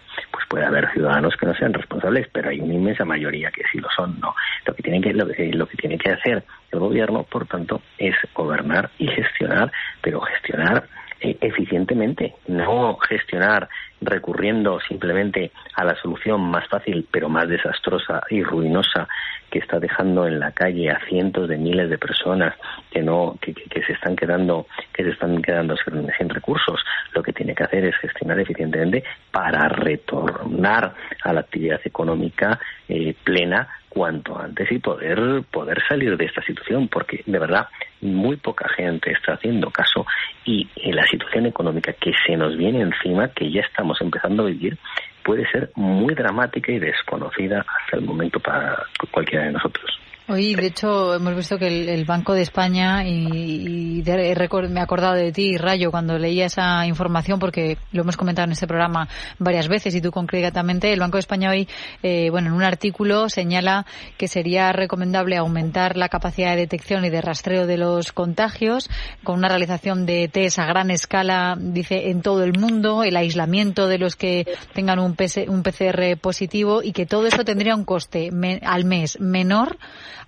puede 0.50 0.66
haber 0.66 0.92
ciudadanos 0.92 1.38
que 1.38 1.46
no 1.46 1.54
sean 1.54 1.74
responsables, 1.74 2.28
pero 2.34 2.50
hay 2.50 2.60
una 2.60 2.74
inmensa 2.74 3.06
mayoría 3.06 3.52
que 3.52 3.64
sí 3.72 3.78
lo 3.78 3.88
son, 3.96 4.20
no. 4.20 4.36
Lo 4.66 4.74
que 4.74 4.84
tiene 4.84 5.00
que 5.00 5.14
lo, 5.14 5.26
lo 5.26 5.68
que 5.68 5.78
tiene 5.78 5.98
que 5.98 6.12
hacer 6.12 6.44
el 6.72 6.80
gobierno, 6.80 7.24
por 7.24 7.46
tanto, 7.46 7.82
es 7.98 8.16
gobernar 8.34 8.90
y 8.98 9.08
gestionar, 9.08 9.72
pero 10.02 10.20
gestionar 10.22 10.84
eh, 10.84 10.99
eficientemente, 11.22 12.36
no 12.48 12.98
gestionar 12.98 13.70
recurriendo 14.02 14.80
simplemente 14.80 15.52
a 15.76 15.84
la 15.84 15.96
solución 15.96 16.42
más 16.42 16.68
fácil 16.70 17.06
pero 17.12 17.28
más 17.28 17.50
desastrosa 17.50 18.22
y 18.30 18.44
ruinosa 18.44 19.08
que 19.50 19.60
está 19.60 19.80
dejando 19.80 20.28
en 20.28 20.40
la 20.40 20.52
calle 20.52 20.90
a 20.90 21.00
cientos 21.08 21.50
de 21.50 21.58
miles 21.58 21.90
de 21.90 21.98
personas 21.98 22.56
que 22.92 23.02
no 23.02 23.38
que, 23.42 23.54
que, 23.54 23.84
se 23.84 23.94
están 23.94 24.16
quedando 24.16 24.68
que 24.94 25.04
se 25.04 25.10
están 25.10 25.42
quedando 25.42 25.76
sin, 25.78 26.30
recursos. 26.30 26.80
Lo 27.14 27.24
que 27.24 27.34
tiene 27.34 27.56
que 27.56 27.64
hacer 27.64 27.86
es 27.86 27.96
gestionar 27.98 28.40
eficientemente 28.40 29.04
para 29.32 29.68
retornar 29.68 30.94
a 31.24 31.34
la 31.34 31.42
actividad 31.42 31.82
económica 31.84 32.60
eh, 32.88 33.16
plena 33.24 33.68
cuanto 33.90 34.40
antes 34.40 34.72
y 34.72 34.80
poder 34.80 35.44
poder 35.52 35.82
salir 35.88 36.16
de 36.16 36.26
esta 36.26 36.42
situación 36.44 36.88
porque 36.88 37.24
de 37.26 37.40
verdad 37.40 37.68
muy 38.02 38.38
poca 38.38 38.70
gente 38.70 39.12
está 39.12 39.34
haciendo 39.34 39.70
caso 39.72 40.06
y 40.46 40.68
la 40.92 41.06
situación 41.08 41.48
económica 41.48 41.94
que 41.94 42.14
se 42.26 42.38
nos 42.38 42.56
viene 42.56 42.82
encima 42.82 43.30
que 43.30 43.52
ya 43.52 43.62
estamos 43.62 44.00
empezando 44.02 44.44
a 44.44 44.48
vivir 44.48 44.78
puede 45.24 45.50
ser 45.52 45.72
muy 45.76 46.14
dramática 46.16 46.72
y 46.72 46.80
desconocida 46.80 47.66
hasta 47.68 47.98
el 47.98 48.04
momento 48.04 48.40
para 48.40 48.84
cualquiera 49.12 49.46
de 49.46 49.52
nosotros. 49.52 50.00
Hoy, 50.32 50.54
de 50.54 50.68
hecho, 50.68 51.16
hemos 51.16 51.36
visto 51.36 51.58
que 51.58 51.92
el, 51.92 52.06
Banco 52.06 52.36
de 52.36 52.44
España, 52.44 53.04
y, 53.04 54.04
me 54.06 54.80
he 54.80 54.80
acordado 54.80 55.16
de 55.16 55.32
ti, 55.32 55.58
Rayo, 55.58 55.90
cuando 55.90 56.20
leía 56.20 56.46
esa 56.46 56.86
información, 56.86 57.40
porque 57.40 57.80
lo 57.92 58.04
hemos 58.04 58.16
comentado 58.16 58.46
en 58.46 58.52
este 58.52 58.68
programa 58.68 59.08
varias 59.40 59.68
veces 59.68 59.96
y 59.96 60.02
tú 60.02 60.12
concretamente, 60.12 60.94
el 60.94 61.00
Banco 61.00 61.18
de 61.18 61.22
España 61.22 61.50
hoy, 61.50 61.68
eh, 62.04 62.30
bueno, 62.30 62.50
en 62.50 62.54
un 62.54 62.62
artículo 62.62 63.28
señala 63.28 63.88
que 64.18 64.28
sería 64.28 64.72
recomendable 64.72 65.36
aumentar 65.36 65.98
la 65.98 66.10
capacidad 66.10 66.52
de 66.52 66.58
detección 66.58 67.06
y 67.06 67.10
de 67.10 67.22
rastreo 67.22 67.66
de 67.66 67.78
los 67.78 68.12
contagios 68.12 68.88
con 69.24 69.40
una 69.40 69.48
realización 69.48 70.06
de 70.06 70.28
test 70.28 70.60
a 70.60 70.68
gran 70.68 70.92
escala, 70.92 71.58
dice, 71.60 72.12
en 72.12 72.22
todo 72.22 72.44
el 72.44 72.54
mundo, 72.54 73.04
el 73.04 73.18
aislamiento 73.18 73.88
de 73.88 73.98
los 73.98 74.16
que 74.16 74.46
tengan 74.76 75.00
un, 75.00 75.18
un 75.48 75.64
PCR 75.64 76.18
positivo 76.22 76.84
y 76.84 76.92
que 76.92 77.08
todo 77.08 77.26
eso 77.26 77.44
tendría 77.44 77.76
un 77.76 77.84
coste 77.84 78.30
al 78.64 78.86
mes 78.86 79.20
menor 79.20 79.80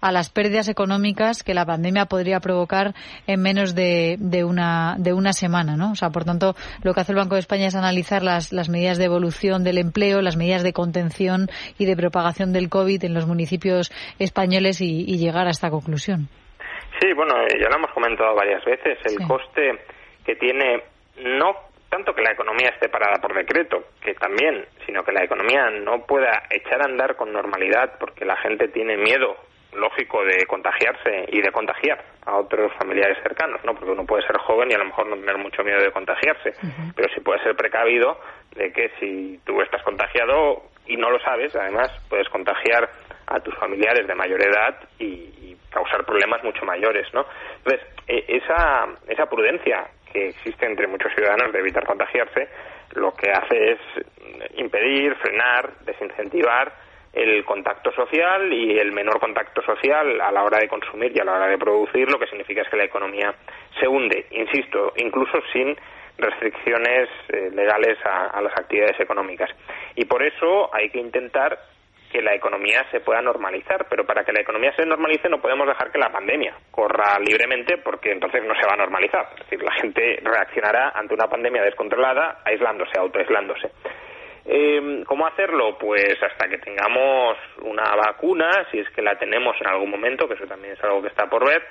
a 0.02 0.12
las 0.12 0.30
pérdidas 0.30 0.68
económicas 0.68 1.44
que 1.44 1.54
la 1.54 1.66
pandemia 1.66 2.06
podría 2.06 2.40
provocar 2.40 2.94
en 3.28 3.42
menos 3.42 3.76
de, 3.76 4.18
de, 4.20 4.44
una, 4.44 4.96
de 4.98 5.14
una 5.14 5.32
semana, 5.32 5.78
¿no? 5.78 5.92
O 5.92 5.96
sea, 5.96 6.10
por 6.10 6.26
tanto, 6.26 6.56
lo 6.84 6.94
que 6.94 7.02
hace 7.02 7.12
el 7.12 7.20
Banco 7.20 7.36
de 7.36 7.40
España 7.40 7.68
es 7.68 7.76
analizar 7.76 8.24
las, 8.24 8.52
las 8.52 8.70
medidas 8.70 8.98
de 8.98 9.06
evolución 9.06 9.64
del 9.64 9.78
empleo, 9.78 10.22
las 10.22 10.38
medidas 10.38 10.64
de 10.64 10.74
contención 10.74 11.48
y 11.78 11.86
de 11.86 11.96
propagación 11.96 12.52
del 12.52 12.70
COVID 12.70 13.04
en 13.04 13.14
los 13.14 13.28
municipios 13.28 13.92
españoles 14.20 14.82
y, 14.82 15.22
llegar 15.22 15.46
a 15.46 15.52
esta 15.52 15.70
conclusión. 15.70 16.30
Sí, 17.00 17.14
bueno, 17.14 17.36
ya 17.48 17.70
lo 17.70 17.76
hemos 17.76 17.92
comentado 17.92 18.34
varias 18.34 18.66
veces. 18.66 18.98
El 19.06 19.28
coste 19.28 19.80
que 20.26 20.36
tiene 20.36 20.82
no 21.24 21.54
tanto 21.90 22.16
que 22.16 22.24
la 22.24 22.32
economía 22.32 22.70
esté 22.70 22.90
parada 22.90 23.22
por 23.22 23.36
decreto, 23.36 23.84
que 24.02 24.14
también, 24.16 24.66
sino 24.86 25.04
que 25.04 25.12
la 25.12 25.26
economía 25.26 25.70
no 25.70 26.06
pueda 26.08 26.44
echar 26.50 26.82
a 26.82 26.86
andar 26.86 27.18
con 27.18 27.34
normalidad 27.34 28.00
porque 28.00 28.26
la 28.26 28.38
gente 28.38 28.70
tiene 28.70 28.98
miedo 28.98 29.36
lógico 29.74 30.24
de 30.24 30.46
contagiarse 30.46 31.26
y 31.30 31.42
de 31.42 31.52
contagiar 31.52 32.04
a 32.26 32.36
otros 32.38 32.72
familiares 32.74 33.18
cercanos, 33.24 33.64
¿no? 33.64 33.74
Porque 33.74 33.92
uno 33.92 34.06
puede 34.06 34.26
ser 34.26 34.38
joven 34.38 34.70
y 34.72 34.74
a 34.74 34.78
lo 34.78 34.86
mejor 34.86 35.08
no 35.08 35.16
tener 35.16 35.38
mucho 35.38 35.64
miedo 35.64 35.82
de 35.82 35.92
contagiarse, 35.92 36.54
pero 36.96 37.10
sí 37.14 37.22
puede 37.22 37.42
ser 37.44 37.56
precavido 37.56 38.20
de 38.56 38.72
que 38.72 38.92
si 39.00 39.40
tú 39.46 39.62
estás 39.62 39.82
contagiado 39.84 40.64
y 40.86 40.98
no 40.98 41.10
lo 41.10 41.20
sabes, 41.20 41.56
además 41.56 41.90
puedes 42.10 42.28
contagiar 42.30 42.90
a 43.28 43.40
tus 43.40 43.56
familiares 43.56 44.08
de 44.08 44.16
mayor 44.16 44.42
edad 44.42 44.78
y, 45.00 45.30
causar 45.72 46.04
problemas 46.04 46.44
mucho 46.44 46.66
mayores, 46.66 47.08
¿no? 47.14 47.26
Entonces, 47.60 47.88
e, 48.06 48.26
esa, 48.28 48.90
esa 49.08 49.26
prudencia 49.28 49.88
que 50.12 50.28
existe 50.28 50.66
entre 50.66 50.86
muchos 50.86 51.14
ciudadanos 51.16 51.54
de 51.54 51.60
evitar 51.60 51.86
contagiarse, 51.86 52.50
lo 52.96 53.14
que 53.14 53.32
hace 53.32 53.72
es 53.72 53.80
impedir, 54.58 55.16
frenar, 55.16 55.70
desincentivar 55.86 56.74
el 57.14 57.44
contacto 57.44 57.92
social 57.92 58.52
y 58.54 58.78
el 58.78 58.92
menor 58.92 59.20
contacto 59.20 59.62
social 59.62 60.22
a 60.22 60.32
la 60.32 60.44
hora 60.44 60.60
de 60.60 60.68
consumir 60.68 61.12
y 61.14 61.20
a 61.20 61.26
la 61.26 61.34
hora 61.34 61.48
de 61.48 61.58
producir, 61.58 62.10
lo 62.10 62.18
que 62.18 62.28
significa 62.28 62.62
es 62.62 62.70
que 62.70 62.78
la 62.78 62.86
economía 62.86 63.34
se 63.80 63.88
hunde, 63.88 64.28
insisto, 64.32 64.94
incluso 64.98 65.42
sin 65.52 65.76
restricciones 66.18 67.10
eh, 67.30 67.50
legales 67.54 67.98
a, 68.06 68.42
las 68.42 68.54
actividades 68.58 69.00
económicas. 69.00 69.50
Y 69.96 70.06
por 70.06 70.24
eso 70.24 70.74
hay 70.74 70.90
que 70.90 71.00
intentar 71.00 71.60
que 72.12 72.22
la 72.22 72.36
economía 72.36 72.86
se 72.92 73.00
pueda 73.00 73.22
normalizar, 73.22 73.88
pero 73.90 74.06
para 74.06 74.24
que 74.24 74.34
la 74.34 74.42
economía 74.42 74.74
se 74.76 74.86
normalice 74.86 75.30
no 75.30 75.42
podemos 75.42 75.66
dejar 75.66 75.92
que 75.92 75.98
la 75.98 76.12
pandemia 76.12 76.54
corra 76.70 77.18
libremente 77.20 77.78
porque 77.78 78.12
entonces 78.12 78.44
no 78.44 78.54
se 78.56 78.68
va 78.68 78.74
a 78.74 78.78
normalizar. 78.78 79.30
Es 79.32 79.46
decir, 79.46 79.64
la 79.64 79.72
gente 79.74 80.20
reaccionará 80.22 80.92
ante 80.94 81.14
una 81.14 81.28
pandemia 81.28 81.64
descontrolada 81.64 82.42
aislándose, 82.44 83.00
autoaislándose. 83.00 83.72
Eh, 84.64 85.04
¿Cómo 85.08 85.26
hacerlo? 85.26 85.76
Pues 85.80 86.22
hasta 86.22 86.48
que 86.48 86.60
tengamos 86.60 87.36
una 87.64 87.96
vacuna, 87.96 88.68
si 88.70 88.78
es 88.78 88.90
que 88.92 89.02
la 89.02 89.18
tenemos 89.18 89.56
en 89.60 89.68
algún 89.68 89.90
momento, 89.90 90.28
que 90.28 90.36
eso 90.36 90.46
también 90.46 90.74
es 90.74 90.84
algo 90.84 91.02
que 91.02 91.08
está 91.08 91.28
por 91.28 91.48
ver, 91.48 91.64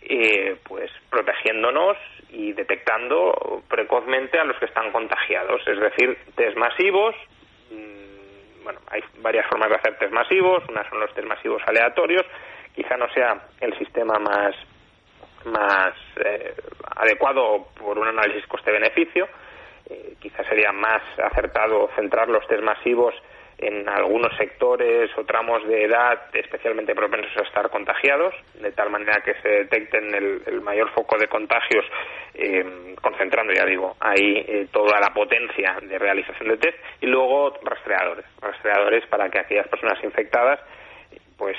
eh, 0.00 0.56
pues 0.66 0.90
protegiéndonos 1.10 1.98
y 2.30 2.52
detectando 2.54 3.62
precozmente 3.68 4.38
a 4.38 4.44
los 4.44 4.56
que 4.58 4.64
están 4.64 4.90
contagiados. 4.92 5.60
Es 5.66 5.78
decir, 5.78 6.16
test 6.34 6.56
masivos. 6.56 7.14
Mm, 7.70 8.64
bueno, 8.64 8.80
hay 8.90 9.02
varias 9.18 9.46
formas 9.48 9.68
de 9.68 9.76
hacer 9.76 9.98
test 9.98 10.12
masivos. 10.12 10.64
Unas 10.70 10.88
son 10.88 11.00
los 11.00 11.12
test 11.12 11.28
masivos 11.28 11.62
aleatorios. 11.66 12.24
Quizá 12.74 12.96
no 12.96 13.12
sea 13.12 13.42
el 13.60 13.76
sistema 13.78 14.18
más 14.18 14.54
más 15.44 15.94
eh, 16.24 16.54
adecuado 16.96 17.66
por 17.76 17.98
un 17.98 18.06
análisis 18.06 18.46
coste-beneficio, 18.46 19.28
eh, 19.92 20.14
quizás 20.20 20.46
sería 20.46 20.72
más 20.72 21.02
acertado 21.18 21.90
centrar 21.94 22.28
los 22.28 22.46
test 22.46 22.62
masivos 22.62 23.14
en 23.58 23.88
algunos 23.88 24.34
sectores 24.36 25.10
o 25.16 25.24
tramos 25.24 25.66
de 25.68 25.84
edad 25.84 26.18
especialmente 26.32 26.94
propensos 26.94 27.36
a 27.36 27.42
estar 27.42 27.70
contagiados, 27.70 28.34
de 28.54 28.72
tal 28.72 28.90
manera 28.90 29.22
que 29.22 29.34
se 29.40 29.48
detecten 29.48 30.14
el, 30.14 30.60
mayor 30.62 30.90
foco 30.90 31.16
de 31.18 31.28
contagios, 31.28 31.84
eh, 32.34 32.94
concentrando, 33.00 33.52
ya 33.52 33.64
digo, 33.64 33.94
ahí 34.00 34.44
eh, 34.48 34.66
toda 34.72 34.98
la 34.98 35.12
potencia 35.12 35.76
de 35.82 35.98
realización 35.98 36.48
de 36.48 36.56
test, 36.56 36.78
y 37.00 37.06
luego 37.06 37.54
rastreadores, 37.62 38.24
rastreadores 38.40 39.06
para 39.06 39.28
que 39.28 39.40
aquellas 39.40 39.68
personas 39.68 40.02
infectadas 40.02 40.60
pues 41.36 41.56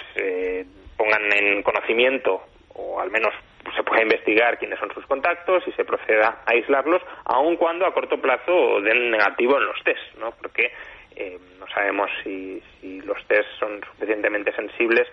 pongan 0.98 1.24
en 1.34 1.62
conocimiento 1.62 2.42
o 2.76 3.00
al 3.00 3.12
menos 3.12 3.34
se 3.76 3.84
pueda 3.84 4.04
investigar 4.04 4.58
quiénes 4.58 4.80
son 4.80 4.94
sus 4.94 5.06
contactos 5.06 5.64
y 5.68 5.72
se 5.72 5.86
proceda 5.86 6.42
a 6.46 6.52
aislarlos, 6.52 7.02
aun 7.26 7.56
cuando 7.58 7.86
a 7.86 7.94
corto 7.94 8.20
plazo 8.20 8.82
den 8.82 9.12
negativo 9.12 9.58
en 9.58 9.66
los 9.66 9.84
test, 9.84 10.18
¿no? 10.20 10.32
Porque 10.32 10.72
eh, 11.16 11.38
no 11.60 11.68
sabemos 11.68 12.10
si, 12.24 12.62
los 13.06 13.18
test 13.28 13.48
son 13.60 13.82
suficientemente 13.94 14.52
sensibles 14.54 15.08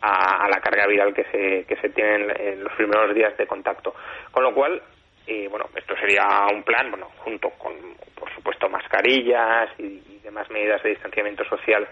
a, 0.00 0.48
la 0.48 0.60
carga 0.60 0.86
viral 0.86 1.14
que 1.14 1.24
se, 1.24 1.64
que 1.66 1.76
se 1.76 1.90
tiene 1.90 2.32
en, 2.38 2.64
los 2.64 2.72
primeros 2.74 3.14
días 3.14 3.36
de 3.36 3.46
contacto. 3.46 3.94
Con 4.30 4.42
lo 4.42 4.52
cual, 4.52 4.82
eh, 5.26 5.46
bueno, 5.48 5.66
esto 5.76 5.94
sería 5.96 6.26
un 6.52 6.62
plan, 6.62 6.90
bueno, 6.90 7.08
junto 7.18 7.50
con, 7.50 7.74
por 8.18 8.32
supuesto, 8.34 8.68
mascarillas 8.68 9.70
y 9.78 10.18
demás 10.24 10.50
medidas 10.50 10.82
de 10.82 10.90
distanciamiento 10.90 11.44
social 11.44 11.86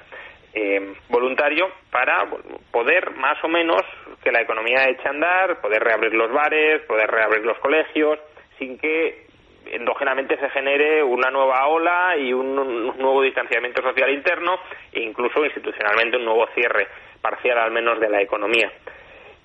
eh, 0.52 0.94
voluntario 1.08 1.68
para 1.90 2.28
poder 2.72 3.10
más 3.12 3.42
o 3.44 3.48
menos 3.48 3.82
que 4.22 4.32
la 4.32 4.42
economía 4.42 4.84
eche 4.84 5.06
a 5.06 5.10
andar, 5.10 5.60
poder 5.60 5.82
reabrir 5.82 6.14
los 6.14 6.30
bares, 6.32 6.82
poder 6.82 7.10
reabrir 7.10 7.44
los 7.44 7.58
colegios, 7.58 8.18
sin 8.58 8.78
que 8.78 9.26
endógenamente 9.66 10.36
se 10.38 10.50
genere 10.50 11.02
una 11.02 11.30
nueva 11.30 11.66
ola 11.68 12.16
y 12.16 12.32
un, 12.32 12.54
nuevo 12.54 13.22
distanciamiento 13.22 13.82
social 13.82 14.10
interno 14.10 14.58
e 14.92 15.00
incluso 15.00 15.44
institucionalmente 15.44 16.16
un 16.16 16.24
nuevo 16.24 16.46
cierre 16.54 16.88
parcial 17.20 17.58
al 17.58 17.70
menos 17.70 18.00
de 18.00 18.08
la 18.08 18.20
economía. 18.20 18.70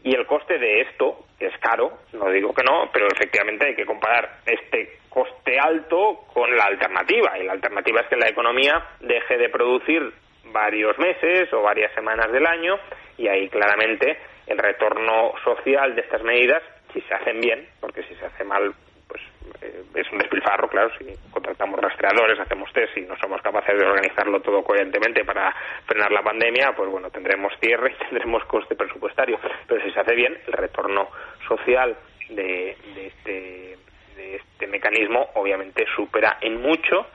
Y 0.03 0.15
el 0.15 0.25
coste 0.25 0.59
de 0.59 0.81
esto 0.81 1.25
es 1.39 1.57
caro, 1.59 1.91
no 2.13 2.29
digo 2.29 2.53
que 2.53 2.63
no, 2.63 2.89
pero 2.93 3.07
efectivamente 3.07 3.67
hay 3.67 3.75
que 3.75 3.85
comparar 3.85 4.39
este 4.45 4.99
coste 5.09 5.57
alto 5.59 6.25
con 6.31 6.55
la 6.55 6.65
alternativa. 6.65 7.37
Y 7.39 7.43
la 7.43 7.53
alternativa 7.53 8.01
es 8.01 8.07
que 8.07 8.15
la 8.15 8.29
economía 8.29 8.83
deje 8.99 9.37
de 9.37 9.49
producir 9.49 10.11
varios 10.45 10.97
meses 10.99 11.51
o 11.53 11.61
varias 11.61 11.91
semanas 11.93 12.31
del 12.31 12.45
año 12.45 12.77
y 13.17 13.27
ahí 13.27 13.49
claramente 13.49 14.17
el 14.47 14.57
retorno 14.57 15.33
social 15.43 15.95
de 15.95 16.01
estas 16.01 16.23
medidas, 16.23 16.61
si 16.93 17.01
se 17.01 17.13
hacen 17.13 17.39
bien, 17.39 17.67
porque 17.79 18.03
si 18.03 18.15
se 18.15 18.25
hace 18.25 18.43
mal, 18.43 18.73
pues 19.07 19.21
eh, 19.61 19.83
es 19.95 20.11
un 20.11 20.19
despilfarro, 20.19 20.67
claro, 20.69 20.89
si 20.97 21.05
contratamos 21.31 21.79
rastreadores, 21.79 22.39
hacemos 22.39 22.71
test 22.73 22.97
y 22.97 23.01
no 23.01 23.17
somos 23.17 23.41
capaces 23.41 23.77
de 23.77 23.85
organizarlo 23.85 24.41
todo 24.41 24.63
coherentemente 24.63 25.23
para 25.25 25.53
frenar 25.85 26.11
la 26.11 26.21
pandemia, 26.21 26.73
pues 26.75 26.89
bueno, 26.89 27.09
tendremos 27.09 27.53
cierre 27.59 27.93
y 27.93 28.05
tendremos 28.09 28.43
coste 28.45 28.75
presupuestario. 28.75 29.39
Pero 29.67 29.83
si 29.83 29.91
se 29.91 29.99
hace 29.99 30.15
bien, 30.15 30.37
el 30.47 30.53
retorno 30.53 31.09
social 31.47 31.97
de, 32.29 32.77
este, 32.97 33.77
de 34.15 34.35
este 34.35 34.67
mecanismo 34.67 35.29
obviamente 35.35 35.85
supera 35.95 36.37
en 36.41 36.61
mucho 36.61 37.07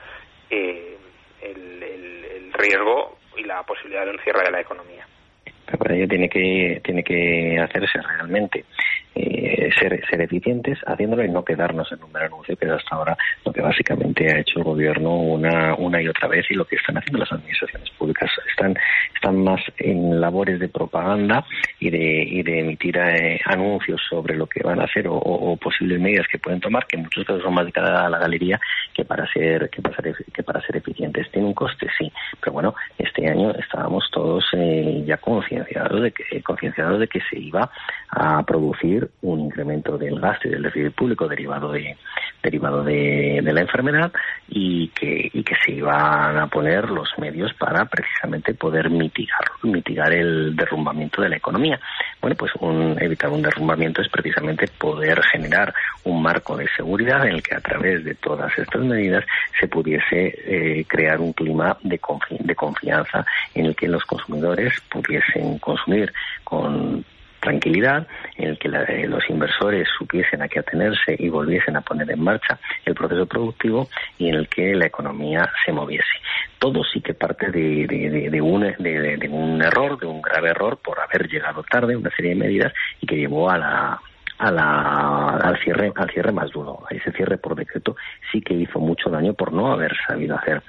eh, 0.50 0.96
el 1.42 2.52
riesgo 2.52 3.18
y 3.36 3.44
la 3.44 3.62
posibilidad 3.62 4.04
de 4.04 4.10
un 4.10 4.18
cierre 4.20 4.44
de 4.44 4.50
la 4.50 4.60
economía. 4.60 5.06
Para 5.78 5.94
ello 5.94 6.08
tiene 6.08 6.28
que, 6.28 6.80
tiene 6.84 7.02
que 7.02 7.58
hacerse 7.58 8.00
realmente 8.00 8.64
eh, 9.14 9.70
ser, 9.78 10.00
ser 10.08 10.20
eficientes 10.20 10.78
haciéndolo 10.86 11.24
y 11.24 11.28
no 11.28 11.44
quedarnos 11.44 11.90
en 11.92 12.02
un 12.02 12.12
mero 12.12 12.26
anuncio, 12.26 12.56
que 12.56 12.66
es 12.66 12.72
hasta 12.72 12.94
ahora 12.94 13.16
lo 13.44 13.52
que 13.52 13.60
básicamente 13.60 14.30
ha 14.30 14.38
hecho 14.38 14.58
el 14.58 14.64
gobierno 14.64 15.16
una, 15.16 15.74
una 15.74 16.00
y 16.00 16.08
otra 16.08 16.28
vez 16.28 16.46
y 16.50 16.54
lo 16.54 16.64
que 16.64 16.76
están 16.76 16.96
haciendo 16.96 17.18
las 17.18 17.32
administraciones 17.32 17.90
públicas. 17.90 18.30
Están, 18.48 18.76
están 19.14 19.42
más 19.42 19.60
en 19.78 20.20
labores 20.20 20.60
de 20.60 20.68
propaganda 20.68 21.44
y 21.78 21.90
de, 21.90 22.22
y 22.22 22.42
de 22.42 22.60
emitir 22.60 22.96
eh, 22.98 23.40
anuncios 23.44 24.00
sobre 24.08 24.36
lo 24.36 24.46
que 24.46 24.62
van 24.62 24.80
a 24.80 24.84
hacer 24.84 25.06
o, 25.08 25.56
posibles 25.56 26.00
medidas 26.00 26.26
que 26.28 26.38
pueden 26.38 26.60
tomar, 26.60 26.86
que 26.86 26.96
en 26.96 27.02
muchos 27.02 27.24
casos 27.24 27.42
son 27.42 27.54
más 27.54 27.66
de 27.66 27.72
cara 27.72 28.06
a 28.06 28.10
la 28.10 28.18
galería 28.18 28.60
que 28.94 29.04
para 29.04 29.26
ser, 29.32 29.70
que 29.70 29.82
para 29.82 29.96
ser, 29.96 30.14
que 30.32 30.42
para 30.42 30.60
ser 30.60 30.76
eficientes. 30.76 31.30
Tiene 31.30 31.48
un 31.48 31.54
coste, 31.54 31.88
sí, 31.98 32.12
pero 32.40 32.52
bueno, 32.52 32.74
este 32.98 33.28
año 33.28 33.52
estábamos 33.52 34.08
todos 34.12 34.44
eh, 34.52 35.02
ya 35.06 35.16
concienciados 35.18 36.02
de 36.02 36.12
que, 36.12 36.42
concienciados 36.42 37.00
de 37.00 37.08
que 37.08 37.20
se 37.30 37.38
iba 37.38 37.70
a 38.10 38.42
producir 38.44 39.10
un 39.22 39.40
incremento 39.40 39.96
del 39.98 40.20
gasto 40.20 40.48
y 40.48 40.52
del 40.52 40.62
déficit 40.62 40.94
público 40.94 41.28
derivado 41.28 41.72
de 41.72 41.96
derivado 42.42 42.82
de, 42.82 43.42
la 43.42 43.60
enfermedad 43.60 44.12
y 44.48 44.88
que, 44.88 45.30
y 45.32 45.42
que 45.42 45.54
se 45.62 45.72
iban 45.72 46.38
a 46.38 46.46
poner 46.46 46.88
los 46.88 47.10
medios 47.18 47.52
para 47.54 47.84
precisamente 47.84 48.54
poder 48.54 48.88
mitigar 48.88 49.40
mitigar 49.62 50.12
el 50.12 50.56
derrumbamiento 50.56 51.22
de 51.22 51.28
la 51.28 51.36
economía. 51.36 51.78
Bueno, 52.20 52.36
pues 52.36 52.52
un, 52.60 52.96
evitar 53.00 53.30
un 53.30 53.42
derrumbamiento 53.42 54.02
es 54.02 54.08
precisamente 54.08 54.66
poder 54.78 55.22
generar 55.24 55.72
un 56.04 56.22
marco 56.22 56.56
de 56.56 56.66
seguridad 56.76 57.26
en 57.26 57.34
el 57.34 57.42
que 57.42 57.54
a 57.54 57.60
través 57.60 58.04
de 58.04 58.14
todas 58.14 58.56
estas 58.58 58.82
medidas 58.82 59.24
se 59.58 59.68
pudiese 59.68 60.34
eh, 60.46 60.84
crear 60.86 61.20
un 61.20 61.32
clima 61.32 61.76
de, 61.82 62.00
de 62.40 62.54
confianza 62.54 63.24
en 63.54 63.66
el 63.66 63.76
que 63.76 63.88
los 63.88 64.04
consumidores 64.04 64.72
pudiesen 64.90 65.58
consumir 65.58 66.12
con 66.44 67.04
tranquilidad, 67.40 68.06
en 68.36 68.50
el 68.50 68.58
que 68.58 68.68
eh, 68.68 69.08
los 69.08 69.28
inversores 69.28 69.88
supiesen 69.98 70.42
a 70.42 70.48
qué 70.48 70.60
atenerse 70.60 71.16
y 71.18 71.28
volviesen 71.28 71.76
a 71.76 71.80
poner 71.80 72.10
en 72.10 72.22
marcha 72.22 72.58
el 72.84 72.94
proceso 72.94 73.26
productivo 73.26 73.88
y 74.18 74.28
en 74.28 74.34
el 74.36 74.48
que 74.48 74.74
la 74.74 74.86
economía 74.86 75.50
se 75.64 75.72
moviese. 75.72 76.04
Todo 76.58 76.84
sí 76.84 77.00
que 77.00 77.14
parte 77.14 77.50
de, 77.50 77.86
de, 78.30 78.40
un, 78.42 78.60
de 78.60 79.28
un 79.30 79.62
error, 79.62 79.98
de 79.98 80.06
un 80.06 80.20
grave 80.20 80.50
error 80.50 80.78
por 80.78 81.00
haber 81.00 81.26
llegado 81.28 81.62
tarde, 81.62 81.96
una 81.96 82.10
serie 82.10 82.32
de 82.32 82.40
medidas 82.40 82.72
y 83.00 83.06
que 83.06 83.16
llevó 83.16 83.50
a 83.50 83.56
la 83.56 84.00
a 84.40 84.50
la, 84.50 85.36
al 85.36 85.58
cierre 85.58 85.92
al 85.94 86.10
cierre 86.10 86.32
más 86.32 86.50
duro. 86.50 86.82
Ese 86.88 87.12
cierre 87.12 87.36
por 87.36 87.54
decreto 87.54 87.94
sí 88.32 88.40
que 88.40 88.54
hizo 88.54 88.80
mucho 88.80 89.10
daño 89.10 89.34
por 89.34 89.52
no 89.52 89.70
haber 89.70 89.92
sabido 90.08 90.36
hacer 90.36 90.62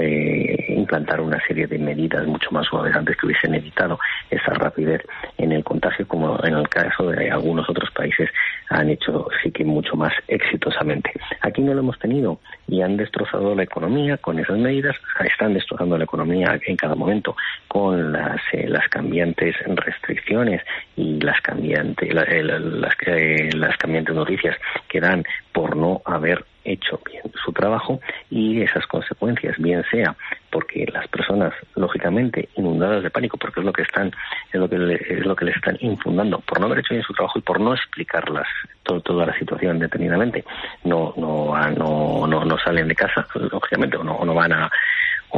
eh, 0.00 0.66
implantar 0.68 1.20
una 1.20 1.44
serie 1.46 1.66
de 1.66 1.78
medidas 1.78 2.24
mucho 2.26 2.50
más 2.52 2.66
suaves 2.66 2.94
antes 2.94 3.16
que 3.16 3.26
hubiesen 3.26 3.54
evitado 3.54 3.98
esa 4.30 4.54
rapidez 4.54 5.02
en 5.38 5.50
el 5.50 5.64
contagio, 5.64 6.06
como 6.06 6.38
en 6.44 6.54
el 6.54 6.68
caso 6.68 7.10
de 7.10 7.30
algunos 7.30 7.68
otros 7.68 7.90
países 7.90 8.30
han 8.70 8.90
hecho 8.90 9.26
sí 9.42 9.50
que 9.50 9.64
mucho 9.64 9.96
más 9.96 10.12
exitosamente. 10.28 11.10
Aquí 11.40 11.62
no 11.62 11.74
lo 11.74 11.80
hemos 11.80 11.98
tenido 11.98 12.38
y 12.68 12.82
han 12.82 12.96
destrozado 12.96 13.54
la 13.54 13.62
economía 13.62 14.16
con 14.18 14.38
esas 14.38 14.58
medidas, 14.58 14.96
están 15.24 15.54
destrozando 15.54 15.96
la 15.96 16.04
economía 16.04 16.58
en 16.66 16.76
cada 16.76 16.94
momento 16.94 17.36
con 17.68 18.12
las, 18.12 18.40
eh, 18.52 18.68
las 18.68 18.88
cambiantes 18.88 19.54
restricciones 19.66 20.62
y 20.96 21.20
las 21.20 21.40
cambiantes 21.40 22.12
las, 22.12 22.26
eh, 22.28 23.50
las 23.54 23.76
cambiantes 23.76 24.14
noticias 24.14 24.56
que 24.88 25.00
dan 25.00 25.24
por 25.56 25.74
no 25.74 26.02
haber 26.04 26.44
hecho 26.64 27.00
bien 27.10 27.22
su 27.42 27.50
trabajo 27.50 27.98
y 28.28 28.60
esas 28.60 28.86
consecuencias, 28.86 29.56
bien 29.56 29.82
sea 29.90 30.14
porque 30.50 30.84
las 30.92 31.08
personas, 31.08 31.54
lógicamente, 31.76 32.50
inundadas 32.56 33.02
de 33.02 33.08
pánico, 33.08 33.38
porque 33.38 33.60
es 33.60 33.66
lo 33.66 33.72
que 33.72 33.80
están, 33.80 34.12
es 34.52 34.60
lo 34.60 34.68
que 34.68 34.76
es 34.76 35.24
lo 35.24 35.34
que 35.34 35.46
les 35.46 35.56
están 35.56 35.78
infundando, 35.80 36.40
por 36.40 36.60
no 36.60 36.66
haber 36.66 36.80
hecho 36.80 36.92
bien 36.92 37.04
su 37.04 37.14
trabajo 37.14 37.38
y 37.38 37.42
por 37.42 37.58
no 37.58 37.72
explicarlas 37.72 38.46
toda 38.82 39.24
la 39.24 39.38
situación 39.38 39.78
detenidamente, 39.78 40.44
no, 40.84 41.14
no, 41.16 41.56
no, 41.70 42.26
no, 42.26 42.44
no 42.44 42.58
salen 42.58 42.88
de 42.88 42.94
casa, 42.94 43.26
lógicamente, 43.34 43.96
o 43.96 44.04
no, 44.04 44.22
no 44.26 44.34
van 44.34 44.52
a 44.52 44.70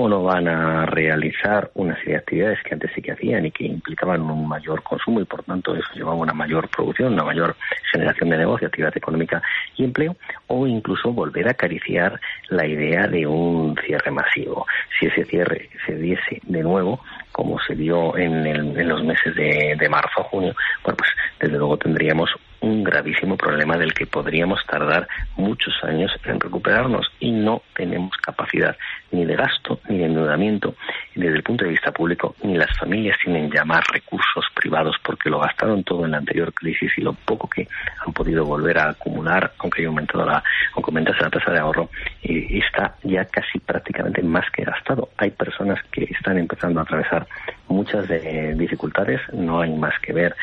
o 0.01 0.09
no 0.09 0.23
van 0.23 0.47
a 0.47 0.87
realizar 0.87 1.73
una 1.75 1.97
serie 1.97 2.13
de 2.13 2.19
actividades 2.19 2.63
que 2.63 2.73
antes 2.73 2.93
sí 2.95 3.03
que 3.03 3.11
hacían 3.11 3.47
y 3.47 3.51
que 3.51 3.65
implicaban 3.65 4.21
un 4.23 4.47
mayor 4.47 4.81
consumo 4.85 5.21
y 5.21 5.25
por 5.25 5.43
tanto 5.43 5.75
eso 5.75 5.89
llevaba 5.93 6.15
una 6.15 6.33
mayor 6.33 6.69
producción, 6.69 7.15
una 7.15 7.25
mayor 7.25 7.57
generación 7.91 8.31
de 8.31 8.39
negocio, 8.39 8.69
actividad 8.69 8.97
económica 8.97 9.43
y 9.77 9.83
empleo, 9.83 10.15
o 10.47 10.69
incluso 10.69 11.13
volver 11.13 11.49
a 11.49 11.51
acariciar 11.51 12.21
la 12.49 12.65
idea 12.65 13.09
de 13.09 13.27
un 13.27 13.77
cierre 13.85 14.13
masivo. 14.13 14.65
Si 14.97 15.07
ese 15.07 15.25
cierre 15.25 15.69
se 15.85 15.97
diese 15.97 16.41
de 16.45 16.63
nuevo, 16.63 17.01
como 17.33 17.59
se 17.59 17.75
dio 17.75 18.17
en, 18.17 18.47
en 18.47 18.89
los 18.89 19.03
meses 19.03 19.35
de, 19.35 19.75
de 19.77 19.89
marzo 19.89 20.21
a 20.21 20.25
junio, 20.25 20.55
bueno, 20.85 20.97
pues 20.97 21.11
desde 21.41 21.59
luego 21.59 21.77
tendríamos 21.77 22.31
un 22.61 22.83
gravísimo 22.83 23.37
problema 23.37 23.77
del 23.77 23.95
que 23.95 24.07
podríamos 24.07 24.65
tardar 24.67 25.09
muchos 25.37 25.75
años 25.85 26.13
en 26.25 26.41
recuperarnos 26.41 27.11
y 27.21 27.31
no 27.31 27.63
tenemos 27.75 28.17
capacidad 28.17 28.77
ni 29.11 29.25
de 29.25 29.37
gasto 29.37 29.81
ni 29.89 29.99
de 29.99 30.07
endeudamiento 30.07 30.75
desde 31.15 31.37
el 31.37 31.43
punto 31.43 31.65
de 31.65 31.71
vista 31.71 31.93
público 31.93 32.35
ni 32.43 32.57
las 32.57 32.77
familias 32.79 33.17
tienen 33.23 33.51
ya 33.51 33.65
más 33.65 33.87
recursos 33.93 34.45
privados 34.55 34.97
porque 35.03 35.31
lo 35.31 35.39
gastaron 35.39 35.85
todo 35.85 36.05
en 36.05 36.13
la 36.13 36.19
anterior 36.19 36.53
crisis 36.53 36.93
y 36.97 37.01
lo 37.01 37.13
poco 37.13 37.49
que 37.49 37.69
han 38.05 38.13
podido 38.13 38.45
volver 38.45 38.79
a 38.79 38.91
acumular 38.91 39.53
aunque 39.59 39.83
haya 39.83 39.89
aumentado 39.89 40.27
la 40.27 40.43
aunque 40.75 40.91
aumentase 40.91 41.23
la 41.23 41.31
tasa 41.31 41.53
de 41.53 41.59
ahorro 41.59 41.91
eh, 42.23 42.47
está 42.51 42.97
ya 43.03 43.25
casi 43.25 43.59
prácticamente 43.59 44.23
más 44.23 44.51
que 44.51 44.65
gastado. 44.65 45.11
Hay 45.17 45.31
personas 45.31 45.83
que 45.91 46.05
están 46.05 46.39
empezando 46.39 46.81
a 46.81 46.83
atravesar 46.83 47.27
muchas 47.69 48.09
de, 48.09 48.55
dificultades 48.55 49.21
no 49.33 49.61
hay 49.61 49.73
más 49.73 49.99
que 50.01 50.13
ver 50.13 50.35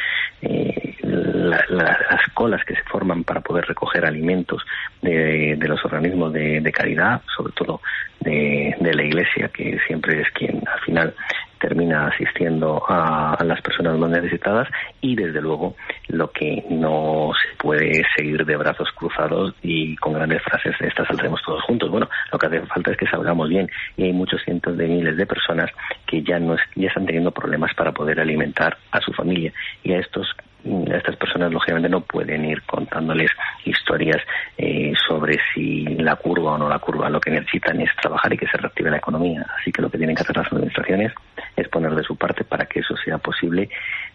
eh, 0.42 0.85
las 1.16 2.22
colas 2.34 2.64
que 2.66 2.76
se 2.76 2.84
forman 2.84 3.24
para 3.24 3.42
poder 3.42 3.66
recoger 3.66 4.06
alimentos 4.06 4.64
de, 5.02 5.58
los 5.68 5.84
organismos 5.86 6.34
de, 6.34 6.72
caridad, 6.72 7.22
sobre 7.36 7.54
todo 7.54 7.82
de, 8.20 8.76
la 8.80 9.04
Iglesia, 9.04 9.50
que 9.50 9.78
siempre 9.88 10.22
es 10.22 10.30
quien 10.32 10.62
al 10.68 10.80
final 10.82 11.16
termina 11.60 12.08
asistiendo 12.08 12.84
a, 12.88 13.38
las 13.44 13.62
personas 13.62 13.98
más 13.98 14.10
necesitadas 14.10 14.68
y 15.02 15.16
desde 15.16 15.42
luego 15.42 15.76
lo 16.10 16.30
que 16.32 16.64
no 16.70 17.32
se 17.34 17.58
puede 17.58 18.04
seguir 18.16 18.46
de 18.46 18.56
brazos 18.56 18.90
cruzados 18.92 19.56
y 19.64 19.96
con 19.96 20.14
grandes 20.14 20.44
frases 20.44 20.76
de 20.80 20.88
estas 20.88 21.08
saldremos 21.08 21.42
todos 21.44 21.64
juntos. 21.64 21.90
Bueno, 21.90 22.10
lo 22.32 22.38
que 22.38 22.48
hace 22.48 22.62
falta 22.68 22.92
es 22.92 22.98
que 22.98 23.08
salgamos 23.08 23.50
bien 23.50 23.70
y 23.98 24.04
hay 24.04 24.14
muchos 24.14 24.42
cientos 24.44 24.78
de 24.78 24.88
miles 24.88 25.18
de 25.18 25.26
personas 25.26 25.72
que 26.06 26.22
ya 26.22 26.40
no 26.40 26.56
ya 26.76 26.88
están 26.88 27.06
teniendo 27.06 27.32
problemas 27.32 27.74
para 27.74 27.92
poder 27.92 28.20
alimentar 28.20 28.78
a 28.92 29.02
su 29.02 29.12
familia 29.14 29.52
y 29.84 29.94
a 29.94 30.00
estos 30.00 30.28
estas 30.66 31.16
personas 31.16 31.52
lógicamente 31.52 31.90
no 31.90 32.02
pueden 32.02 32.46
ir 32.46 32.62
contándoles 32.64 33.30
historias 33.64 34.22
eh, 34.58 34.94
sobre 35.08 35.38
si 35.54 35.84
la 35.84 36.16
curva 36.16 36.54
o 36.54 36.58
no 36.58 36.68
la 36.68 36.80
curva. 36.80 37.10
Lo 37.10 37.20
que 37.20 37.32
necesitan 37.32 37.80
es 37.82 37.90
trabajar 38.02 38.34
y 38.34 38.38
que 38.38 38.48
se 38.48 38.58
reactive 38.58 38.90
la 38.90 38.98
economía. 38.98 39.46
Así 39.60 39.72
que 39.72 39.82
lo 39.82 39.90
que 39.90 39.98
tienen 39.98 40.16
que 40.16 40.24
hacer 40.24 40.36
las 40.36 40.52
administraciones 40.52 41.14
es 41.56 41.68
poner 41.70 41.94
de 41.94 42.04
su 42.04 42.16
parte 42.16 42.44
para 42.44 42.66
que 42.66 42.80
eso 42.80 42.96
sea 42.98 43.18
posible 43.18 43.70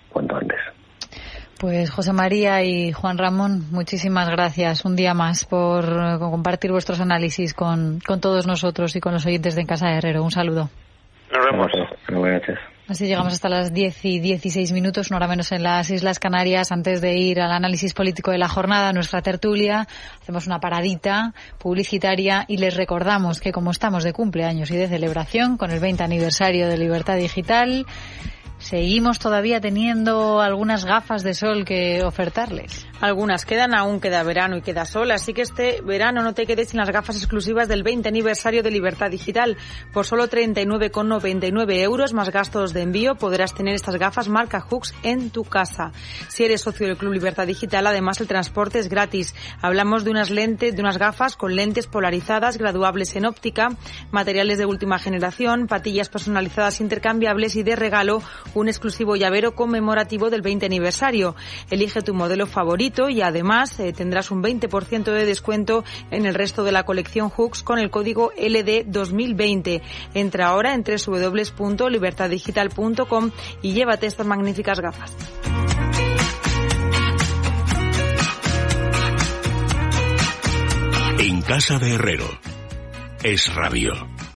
cuanto 0.09 0.37
antes. 0.37 0.59
Pues 1.61 1.91
José 1.91 2.15
María 2.15 2.63
y 2.65 2.91
Juan 2.93 3.19
Ramón, 3.19 3.71
muchísimas 3.71 4.31
gracias 4.31 4.87
un 4.87 4.97
día 4.97 5.13
más 5.13 5.45
por 5.45 5.85
compartir 6.19 6.73
vuestros 6.73 7.01
análisis 7.01 7.53
con, 7.53 8.01
con 8.01 8.21
todos 8.21 8.47
nosotros 8.47 8.97
y 8.97 9.01
con 9.01 9.13
los 9.13 9.27
oyentes 9.27 9.55
de 9.55 9.61
En 9.61 9.67
Casa 9.67 9.89
de 9.89 9.99
Herrero. 9.99 10.25
Un 10.25 10.31
saludo. 10.31 10.71
Nos 11.31 11.45
vemos. 11.45 11.69
Buenas 12.09 12.41
noches. 12.41 12.59
Así 12.91 13.07
llegamos 13.07 13.35
hasta 13.35 13.49
las 13.49 13.73
10 13.73 14.05
y 14.05 14.19
16 14.19 14.73
minutos, 14.73 15.13
no 15.13 15.17
hora 15.17 15.29
menos 15.29 15.53
en 15.53 15.63
las 15.63 15.89
Islas 15.91 16.19
Canarias. 16.19 16.73
Antes 16.73 17.01
de 17.01 17.17
ir 17.17 17.41
al 17.41 17.53
análisis 17.53 17.95
político 17.95 18.33
de 18.33 18.39
la 18.39 18.49
jornada, 18.49 18.93
nuestra 18.93 19.23
tertulia, 19.23 19.87
hacemos 20.21 20.49
una 20.49 20.59
paradita 20.59 21.33
publicitaria 21.59 22.45
y 22.49 22.57
les 22.57 22.75
recordamos 22.75 23.39
que 23.39 23.53
como 23.53 23.71
estamos 23.71 24.03
de 24.03 24.13
cumpleaños 24.13 24.73
y 24.73 24.77
de 24.77 24.89
celebración 24.89 25.57
con 25.57 25.71
el 25.71 25.79
20 25.79 26.03
aniversario 26.03 26.67
de 26.67 26.79
Libertad 26.79 27.17
Digital, 27.17 27.87
Seguimos 28.61 29.19
todavía 29.19 29.59
teniendo 29.61 30.41
algunas 30.41 30.85
gafas 30.85 31.23
de 31.23 31.33
sol 31.33 31.65
que 31.65 32.03
ofertarles. 32.05 32.87
Algunas 33.01 33.47
quedan, 33.47 33.75
aún 33.75 34.01
queda 34.01 34.23
verano 34.23 34.59
y 34.59 34.61
queda 34.61 34.85
sol, 34.85 35.11
así 35.13 35.33
que 35.33 35.41
este 35.41 35.81
verano 35.81 36.23
no 36.23 36.35
te 36.35 36.45
quedes 36.45 36.69
sin 36.69 36.81
las 36.81 36.91
gafas 36.91 37.17
exclusivas 37.17 37.69
del 37.69 37.83
20 37.83 38.07
aniversario 38.07 38.63
de 38.63 38.71
Libertad 38.71 39.11
Digital. 39.11 39.57
Por 39.95 40.05
solo 40.05 40.29
39,99 40.29 41.81
euros 41.81 42.13
más 42.13 42.29
gastos 42.31 42.75
de 42.75 42.83
envío 42.83 43.15
podrás 43.15 43.55
tener 43.55 43.75
estas 43.75 43.97
gafas 43.97 44.29
marca 44.29 44.61
Hooks 44.61 44.95
en 45.03 45.31
tu 45.31 45.45
casa. 45.45 45.93
Si 46.29 46.45
eres 46.45 46.61
socio 46.61 46.87
del 46.87 46.99
Club 46.99 47.15
Libertad 47.15 47.47
Digital, 47.47 47.87
además 47.87 48.21
el 48.21 48.29
transporte 48.29 48.79
es 48.79 48.91
gratis. 48.91 49.35
Hablamos 49.63 50.05
de 50.05 50.11
unas 50.11 50.29
lentes, 50.29 50.77
de 50.77 50.83
unas 50.83 50.99
gafas 50.99 51.37
con 51.37 51.57
lentes 51.57 51.87
polarizadas, 51.87 52.59
graduables 52.59 53.17
en 53.17 53.25
óptica, 53.25 53.69
materiales 54.11 54.59
de 54.59 54.67
última 54.67 54.99
generación, 54.99 55.67
patillas 55.67 56.11
personalizadas 56.11 56.83
intercambiables 56.83 57.57
y 57.57 57.63
de 57.63 57.77
regalo 57.77 58.23
un 58.55 58.69
exclusivo 58.69 59.17
llavero 59.17 59.55
conmemorativo 59.55 60.31
del 60.31 60.41
20 60.43 60.67
aniversario. 60.67 61.35
Elige 61.71 62.03
tu 62.03 62.13
modelo 62.15 62.47
favorito 62.47 63.09
y 63.09 63.23
además 63.23 63.81
eh, 63.81 63.93
tendrás 63.93 64.31
un 64.31 64.41
20% 64.43 65.13
de 65.13 65.27
descuento 65.27 65.85
en 66.11 66.27
el 66.27 66.35
resto 66.35 66.65
de 66.65 66.73
la 66.73 66.83
colección 66.85 67.31
Hooks 67.31 67.63
con 67.63 67.79
el 67.79 67.91
código 67.91 68.33
LD2020. 68.37 69.81
Entra 70.15 70.49
ahora 70.49 70.75
en 70.75 70.85
www.libertaddigital.com 70.85 73.31
y 73.63 73.73
llévate 73.73 74.07
estas 74.07 74.27
magníficas 74.27 74.81
gafas. 74.81 75.17
En 81.19 81.43
casa 81.43 81.79
de 81.79 81.95
Herrero 81.95 82.29
es 83.23 83.55
radio. 83.55 83.93